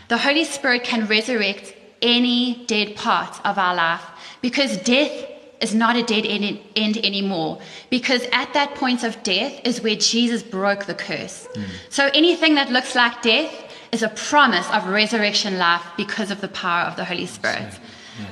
The 0.09 0.19
Holy 0.19 0.45
Spirit 0.45 0.85
can 0.85 1.07
resurrect 1.07 1.75
any 2.03 2.64
dead 2.66 2.97
part 2.97 3.45
of 3.45 3.59
our 3.59 3.75
life 3.75 4.05
because 4.40 4.77
death 4.79 5.27
is 5.61 5.75
not 5.75 5.97
a 5.97 6.03
dead 6.03 6.25
end, 6.25 6.59
end 6.75 6.97
anymore. 7.05 7.61
Because 7.90 8.23
at 8.33 8.53
that 8.55 8.75
point 8.75 9.05
of 9.05 9.23
death 9.23 9.61
is 9.64 9.83
where 9.83 9.97
Jesus 9.97 10.43
broke 10.43 10.87
the 10.87 10.95
curse. 10.95 11.47
So 11.90 12.11
anything 12.14 12.55
that 12.55 12.71
looks 12.71 12.95
like 12.95 13.23
death 13.23 13.53
is 13.93 14.03
a 14.03 14.09
promise 14.09 14.69
of 14.71 14.87
resurrection 14.87 15.59
life 15.59 15.83
because 15.97 16.31
of 16.31 16.40
the 16.40 16.49
power 16.49 16.83
of 16.83 16.97
the 16.97 17.05
Holy 17.05 17.27
Spirit. 17.27 17.79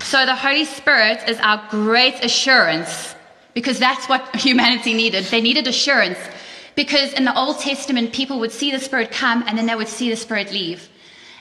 So 0.01 0.27
the 0.27 0.35
Holy 0.37 0.65
Spirit 0.65 1.21
is 1.29 1.39
our 1.41 1.63
great 1.71 2.23
assurance 2.25 3.15
because 3.55 3.79
that's 3.79 4.09
what 4.09 4.37
humanity 4.49 4.95
needed. 4.95 5.25
They 5.25 5.41
needed 5.41 5.67
assurance 5.67 6.19
because 6.75 7.13
in 7.15 7.25
the 7.25 7.37
Old 7.37 7.59
Testament, 7.59 8.13
people 8.13 8.39
would 8.39 8.53
see 8.53 8.71
the 8.71 8.79
Spirit 8.79 9.11
come 9.11 9.45
and 9.47 9.59
then 9.59 9.67
they 9.67 9.75
would 9.75 9.89
see 9.89 10.11
the 10.11 10.17
Spirit 10.17 10.53
leave. 10.53 10.89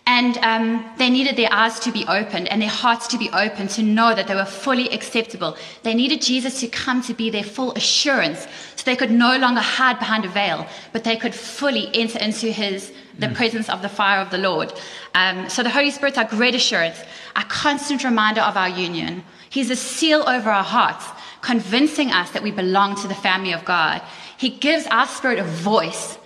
And 0.07 0.37
um, 0.37 0.89
they 0.97 1.09
needed 1.09 1.35
their 1.35 1.51
eyes 1.51 1.81
to 1.81 1.91
be 1.91 2.05
opened 2.07 2.47
and 2.47 2.61
their 2.61 2.69
hearts 2.69 3.07
to 3.07 3.17
be 3.17 3.29
opened 3.31 3.71
to 3.71 3.83
know 3.83 4.15
that 4.15 4.27
they 4.27 4.35
were 4.35 4.45
fully 4.45 4.87
acceptable. 4.91 5.57
They 5.83 5.93
needed 5.93 6.21
Jesus 6.21 6.61
to 6.61 6.69
come 6.69 7.01
to 7.03 7.13
be 7.13 7.29
their 7.29 7.43
full 7.43 7.73
assurance 7.73 8.47
so 8.77 8.83
they 8.85 8.95
could 8.95 9.11
no 9.11 9.37
longer 9.37 9.59
hide 9.59 9.99
behind 9.99 10.23
a 10.23 10.29
veil, 10.29 10.65
but 10.93 11.03
they 11.03 11.17
could 11.17 11.35
fully 11.35 11.89
enter 11.93 12.19
into 12.19 12.49
his, 12.49 12.93
the 13.19 13.27
presence 13.29 13.67
of 13.67 13.81
the 13.81 13.89
fire 13.89 14.21
of 14.21 14.31
the 14.31 14.37
Lord. 14.37 14.71
Um, 15.13 15.49
so 15.49 15.61
the 15.61 15.69
Holy 15.69 15.91
Spirit's 15.91 16.17
our 16.17 16.23
great 16.23 16.55
assurance, 16.55 17.03
a 17.35 17.43
constant 17.43 18.05
reminder 18.05 18.39
of 18.39 18.55
our 18.55 18.69
union. 18.69 19.25
He's 19.49 19.69
a 19.69 19.75
seal 19.75 20.23
over 20.25 20.49
our 20.49 20.63
hearts, 20.63 21.05
convincing 21.41 22.11
us 22.11 22.31
that 22.31 22.43
we 22.43 22.51
belong 22.51 22.95
to 23.01 23.09
the 23.09 23.15
family 23.15 23.51
of 23.51 23.65
God. 23.65 24.01
He 24.37 24.51
gives 24.51 24.87
our 24.87 25.05
spirit 25.05 25.39
a 25.39 25.43
voice 25.43 26.17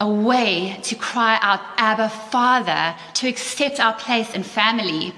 a 0.00 0.08
way 0.08 0.78
to 0.82 0.94
cry 0.94 1.38
out, 1.42 1.60
Abba, 1.76 2.08
Father, 2.08 2.96
to 3.14 3.28
accept 3.28 3.78
our 3.78 3.92
place 3.94 4.34
in 4.34 4.42
family. 4.42 5.12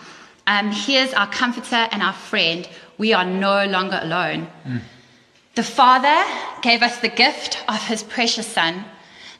Um, 0.47 0.73
here's 0.73 1.15
our 1.15 1.29
comforter 1.29 1.89
and 1.93 2.03
our 2.03 2.13
friend. 2.13 2.69
We 2.99 3.13
are 3.13 3.25
no 3.25 3.65
longer 3.67 4.01
alone. 4.03 4.49
The 5.55 5.63
Father 5.63 6.25
gave 6.63 6.83
us 6.83 6.99
the 6.99 7.09
gift 7.09 7.59
of 7.69 7.81
His 7.87 8.03
precious 8.03 8.47
Son. 8.47 8.85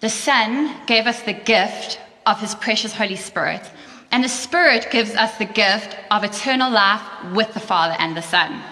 The 0.01 0.11
Son 0.11 0.75
gave 0.87 1.07
us 1.07 1.23
the 1.23 1.33
gift 1.33 1.99
of 2.27 2.39
His 2.41 2.55
precious 2.55 2.93
Holy 2.93 3.17
Spirit. 3.17 3.69
And 4.13 4.23
the 4.23 4.29
Spirit 4.29 4.89
gives 4.91 5.15
us 5.17 5.37
the 5.39 5.47
gift 5.47 5.97
of 6.11 6.23
eternal 6.23 6.71
life 6.71 7.03
with 7.33 7.53
the 7.55 7.61
Father 7.61 7.97
and 7.99 8.17
the 8.17 8.23
Son. 8.23 8.63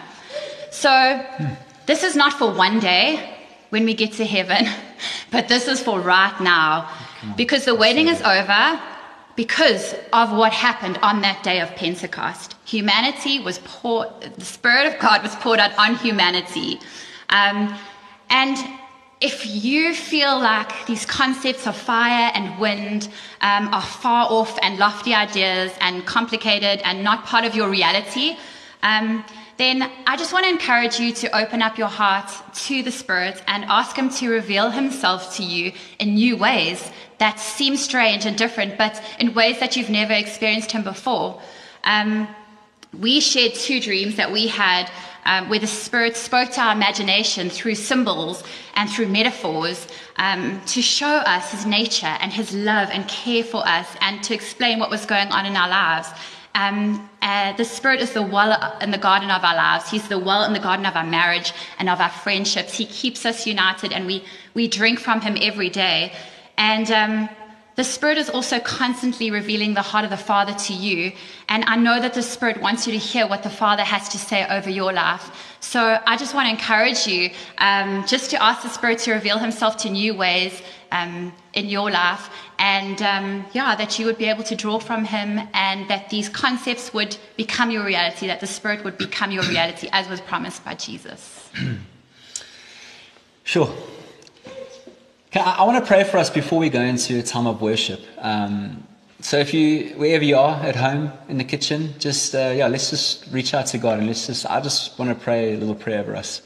So, 0.70 1.24
this 1.86 2.04
is 2.04 2.14
not 2.14 2.34
for 2.34 2.52
one 2.52 2.78
day 2.78 3.38
when 3.70 3.84
we 3.84 3.94
get 3.94 4.12
to 4.14 4.24
heaven, 4.24 4.68
but 5.30 5.48
this 5.48 5.68
is 5.68 5.80
for 5.80 6.00
right 6.00 6.38
now. 6.40 6.90
Because 7.36 7.64
the 7.64 7.74
waiting 7.74 8.08
is 8.08 8.20
over 8.22 8.80
because 9.36 9.94
of 10.12 10.32
what 10.32 10.52
happened 10.52 10.98
on 11.02 11.20
that 11.22 11.42
day 11.42 11.60
of 11.60 11.74
Pentecost. 11.76 12.56
Humanity 12.64 13.40
was 13.40 13.58
poured, 13.60 14.08
the 14.36 14.44
Spirit 14.44 14.86
of 14.86 14.98
God 15.00 15.22
was 15.22 15.34
poured 15.36 15.60
out 15.60 15.76
on 15.78 15.96
humanity. 15.96 16.80
Um, 17.30 17.74
and 18.28 18.56
if 19.20 19.46
you 19.46 19.94
feel 19.94 20.38
like 20.38 20.86
these 20.86 21.04
concepts 21.04 21.66
of 21.66 21.76
fire 21.76 22.30
and 22.34 22.58
wind 22.58 23.08
um, 23.42 23.72
are 23.72 23.82
far 23.82 24.26
off 24.30 24.58
and 24.62 24.78
lofty 24.78 25.14
ideas 25.14 25.72
and 25.80 26.04
complicated 26.06 26.80
and 26.84 27.04
not 27.04 27.24
part 27.24 27.44
of 27.44 27.54
your 27.54 27.68
reality, 27.68 28.36
um, 28.82 29.24
then 29.60 29.90
I 30.06 30.16
just 30.16 30.32
want 30.32 30.46
to 30.46 30.50
encourage 30.50 30.98
you 30.98 31.12
to 31.12 31.36
open 31.36 31.60
up 31.60 31.76
your 31.76 31.88
heart 31.88 32.32
to 32.54 32.82
the 32.82 32.90
Spirit 32.90 33.42
and 33.46 33.64
ask 33.64 33.94
Him 33.94 34.08
to 34.08 34.30
reveal 34.30 34.70
Himself 34.70 35.36
to 35.36 35.44
you 35.44 35.72
in 35.98 36.14
new 36.14 36.36
ways 36.38 36.90
that 37.18 37.38
seem 37.38 37.76
strange 37.76 38.24
and 38.24 38.38
different, 38.38 38.78
but 38.78 39.02
in 39.18 39.34
ways 39.34 39.60
that 39.60 39.76
you've 39.76 39.90
never 39.90 40.14
experienced 40.14 40.72
Him 40.72 40.82
before. 40.82 41.42
Um, 41.84 42.26
we 42.98 43.20
shared 43.20 43.52
two 43.54 43.80
dreams 43.80 44.16
that 44.16 44.32
we 44.32 44.46
had 44.46 44.90
um, 45.26 45.50
where 45.50 45.58
the 45.58 45.66
Spirit 45.66 46.16
spoke 46.16 46.50
to 46.52 46.60
our 46.62 46.72
imagination 46.72 47.50
through 47.50 47.74
symbols 47.74 48.42
and 48.76 48.88
through 48.88 49.08
metaphors 49.08 49.86
um, 50.16 50.58
to 50.68 50.80
show 50.80 51.06
us 51.06 51.52
His 51.52 51.66
nature 51.66 52.16
and 52.20 52.32
His 52.32 52.54
love 52.54 52.88
and 52.90 53.06
care 53.08 53.44
for 53.44 53.66
us 53.68 53.86
and 54.00 54.22
to 54.24 54.32
explain 54.32 54.78
what 54.78 54.88
was 54.88 55.04
going 55.04 55.28
on 55.28 55.44
in 55.44 55.54
our 55.54 55.68
lives. 55.68 56.08
Um, 56.54 57.08
uh, 57.22 57.52
the 57.56 57.64
Spirit 57.64 58.00
is 58.00 58.12
the 58.12 58.22
well 58.22 58.78
in 58.80 58.90
the 58.90 58.98
garden 58.98 59.30
of 59.30 59.44
our 59.44 59.54
lives. 59.54 59.90
He's 59.90 60.08
the 60.08 60.18
well 60.18 60.44
in 60.44 60.52
the 60.52 60.58
garden 60.58 60.84
of 60.84 60.96
our 60.96 61.06
marriage 61.06 61.52
and 61.78 61.88
of 61.88 62.00
our 62.00 62.10
friendships. 62.10 62.76
He 62.76 62.86
keeps 62.86 63.24
us 63.24 63.46
united, 63.46 63.92
and 63.92 64.06
we, 64.06 64.24
we 64.54 64.68
drink 64.68 64.98
from 64.98 65.20
Him 65.20 65.36
every 65.40 65.70
day. 65.70 66.12
And 66.58 66.90
um, 66.90 67.28
the 67.76 67.84
Spirit 67.84 68.18
is 68.18 68.28
also 68.28 68.58
constantly 68.60 69.30
revealing 69.30 69.74
the 69.74 69.82
heart 69.82 70.04
of 70.04 70.10
the 70.10 70.16
Father 70.16 70.52
to 70.52 70.74
you. 70.74 71.12
And 71.48 71.64
I 71.66 71.76
know 71.76 72.00
that 72.00 72.14
the 72.14 72.22
Spirit 72.22 72.60
wants 72.60 72.86
you 72.86 72.92
to 72.92 72.98
hear 72.98 73.26
what 73.26 73.42
the 73.42 73.50
Father 73.50 73.84
has 73.84 74.08
to 74.10 74.18
say 74.18 74.46
over 74.48 74.68
your 74.68 74.92
life. 74.92 75.56
So 75.60 75.98
I 76.06 76.16
just 76.16 76.34
want 76.34 76.46
to 76.46 76.50
encourage 76.50 77.06
you 77.06 77.30
um, 77.58 78.04
just 78.06 78.30
to 78.30 78.42
ask 78.42 78.62
the 78.62 78.68
Spirit 78.68 78.98
to 79.00 79.12
reveal 79.12 79.38
Himself 79.38 79.76
to 79.78 79.90
new 79.90 80.14
ways 80.14 80.60
um, 80.90 81.32
in 81.54 81.66
your 81.66 81.90
life. 81.90 82.30
And 82.58 83.00
um, 83.02 83.44
yeah, 83.52 83.74
that 83.76 83.98
you 83.98 84.06
would 84.06 84.18
be 84.18 84.26
able 84.26 84.44
to 84.44 84.56
draw 84.56 84.78
from 84.78 85.04
Him 85.04 85.40
and 85.54 85.88
that 85.88 86.10
these 86.10 86.28
concepts 86.28 86.92
would 86.92 87.16
become 87.36 87.70
your 87.70 87.84
reality, 87.84 88.26
that 88.26 88.40
the 88.40 88.46
Spirit 88.46 88.84
would 88.84 88.98
become 88.98 89.30
your 89.30 89.44
reality 89.44 89.88
as 89.92 90.08
was 90.08 90.20
promised 90.20 90.64
by 90.64 90.74
Jesus. 90.74 91.50
Sure. 93.42 93.74
Okay, 95.26 95.40
I, 95.40 95.56
I 95.56 95.64
want 95.64 95.82
to 95.82 95.84
pray 95.84 96.04
for 96.04 96.18
us 96.18 96.30
before 96.30 96.60
we 96.60 96.70
go 96.70 96.80
into 96.80 97.18
a 97.18 97.22
time 97.22 97.48
of 97.48 97.60
worship. 97.60 98.00
Um, 98.18 98.86
so 99.22 99.38
if 99.38 99.52
you, 99.52 99.88
wherever 99.96 100.22
you 100.22 100.36
are, 100.36 100.62
at 100.62 100.76
home, 100.76 101.12
in 101.28 101.38
the 101.38 101.44
kitchen, 101.44 101.94
just 101.98 102.32
uh, 102.32 102.52
yeah, 102.54 102.68
let's 102.68 102.90
just 102.90 103.26
reach 103.32 103.52
out 103.52 103.66
to 103.66 103.78
God 103.78 103.98
and 103.98 104.06
let's 104.06 104.28
just. 104.28 104.46
I 104.46 104.60
just 104.60 104.96
want 105.00 105.10
to 105.10 105.24
pray 105.24 105.54
a 105.54 105.56
little 105.56 105.74
prayer 105.74 105.98
over 105.98 106.14
us. 106.14 106.42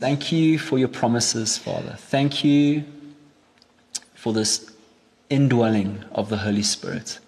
Thank 0.00 0.32
you 0.32 0.58
for 0.58 0.80
your 0.80 0.88
promises, 0.88 1.56
Father. 1.56 1.94
Thank 1.96 2.42
you 2.42 2.82
for 4.22 4.32
this 4.32 4.70
indwelling 5.30 6.04
of 6.12 6.28
the 6.28 6.36
Holy 6.36 6.62
Spirit. 6.62 7.18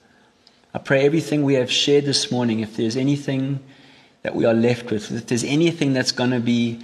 I 0.72 0.78
pray 0.78 1.04
everything 1.04 1.42
we 1.42 1.54
have 1.54 1.68
shared 1.68 2.04
this 2.04 2.30
morning, 2.30 2.61
if 2.61 2.76
there's 2.76 2.96
anything 2.96 3.59
that 4.22 4.37
we 4.37 4.44
are 4.44 4.54
left 4.54 4.92
with, 4.92 5.11
if 5.11 5.26
there's 5.26 5.42
anything 5.42 5.92
that's 5.92 6.12
going 6.12 6.31
to 6.31 6.38
be 6.38 6.81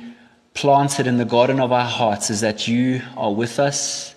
planted 0.53 1.07
in 1.07 1.19
the 1.19 1.25
garden 1.25 1.61
of 1.61 1.71
our 1.71 1.85
hearts, 1.85 2.29
is 2.29 2.41
that 2.41 2.67
you 2.67 3.03
are 3.17 3.33
with 3.33 3.61
us, 3.61 4.17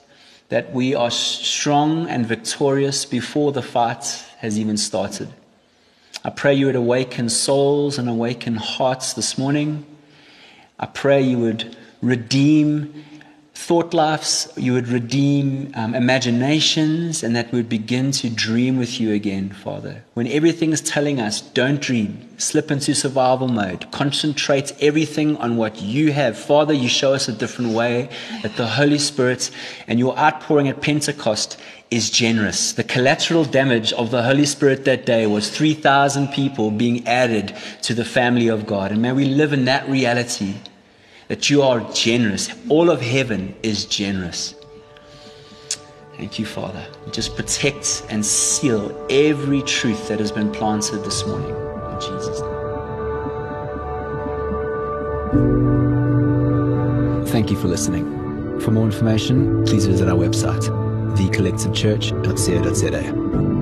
that 0.49 0.73
we 0.73 0.95
are 0.95 1.11
strong 1.11 2.09
and 2.09 2.25
victorious 2.25 3.05
before 3.05 3.51
the 3.51 3.61
fight 3.61 4.03
has 4.39 4.57
even 4.57 4.77
started. 4.77 5.29
I 6.23 6.31
pray 6.31 6.55
you 6.55 6.65
would 6.65 6.75
awaken 6.75 7.29
souls 7.29 7.99
and 7.99 8.09
awaken 8.09 8.55
hearts 8.55 9.13
this 9.13 9.37
morning. 9.37 9.85
I 10.79 10.87
pray 10.87 11.21
you 11.21 11.37
would 11.37 11.77
redeem 12.01 13.05
thought 13.55 13.93
lives, 13.93 14.51
you 14.57 14.73
would 14.73 14.87
redeem 14.87 15.71
um, 15.75 15.93
imaginations, 15.93 17.23
and 17.23 17.35
that 17.35 17.51
we 17.51 17.59
would 17.59 17.69
begin 17.69 18.11
to 18.11 18.29
dream 18.29 18.77
with 18.77 18.99
you 18.99 19.13
again, 19.13 19.49
Father. 19.49 20.03
When 20.15 20.27
everything 20.27 20.71
is 20.71 20.81
telling 20.81 21.19
us, 21.19 21.39
don't 21.39 21.79
dream, 21.79 22.27
slip 22.39 22.71
into 22.71 22.95
survival 22.95 23.47
mode, 23.47 23.89
concentrate 23.91 24.73
everything 24.81 25.37
on 25.37 25.55
what 25.55 25.81
you 25.81 26.11
have. 26.13 26.37
Father, 26.37 26.73
you 26.73 26.89
show 26.89 27.13
us 27.13 27.27
a 27.27 27.31
different 27.31 27.73
way 27.73 28.09
that 28.41 28.55
the 28.57 28.67
Holy 28.67 28.97
Spirit 28.97 29.51
and 29.87 29.99
your 29.99 30.17
outpouring 30.17 30.67
at 30.67 30.81
Pentecost 30.81 31.59
is 31.91 32.09
generous. 32.09 32.73
The 32.73 32.83
collateral 32.83 33.45
damage 33.45 33.93
of 33.93 34.09
the 34.09 34.23
Holy 34.23 34.45
Spirit 34.45 34.83
that 34.85 35.05
day 35.05 35.27
was 35.27 35.55
3,000 35.55 36.29
people 36.29 36.71
being 36.71 37.07
added 37.07 37.55
to 37.83 37.93
the 37.93 38.03
family 38.03 38.47
of 38.47 38.65
God. 38.65 38.91
And 38.91 39.01
may 39.01 39.11
we 39.11 39.25
live 39.25 39.53
in 39.53 39.65
that 39.65 39.87
reality 39.87 40.55
that 41.33 41.49
you 41.49 41.63
are 41.63 41.79
generous. 41.93 42.47
All 42.69 42.91
of 42.91 43.01
heaven 43.01 43.55
is 43.63 43.85
generous. 43.85 44.53
Thank 46.15 46.37
you, 46.37 46.45
Father. 46.45 46.85
Just 47.11 47.35
protect 47.35 48.05
and 48.07 48.23
seal 48.23 48.95
every 49.09 49.63
truth 49.63 50.09
that 50.09 50.19
has 50.19 50.31
been 50.31 50.51
planted 50.51 50.99
this 50.99 51.25
morning. 51.25 51.49
In 51.49 51.99
Jesus' 51.99 52.39
name. 52.39 52.51
Thank 57.25 57.49
you 57.49 57.57
for 57.57 57.67
listening. 57.67 58.05
For 58.59 58.69
more 58.69 58.85
information, 58.85 59.65
please 59.65 59.87
visit 59.87 60.07
our 60.07 60.15
website, 60.15 60.61
thecollectivechurch.co.za. 61.17 63.52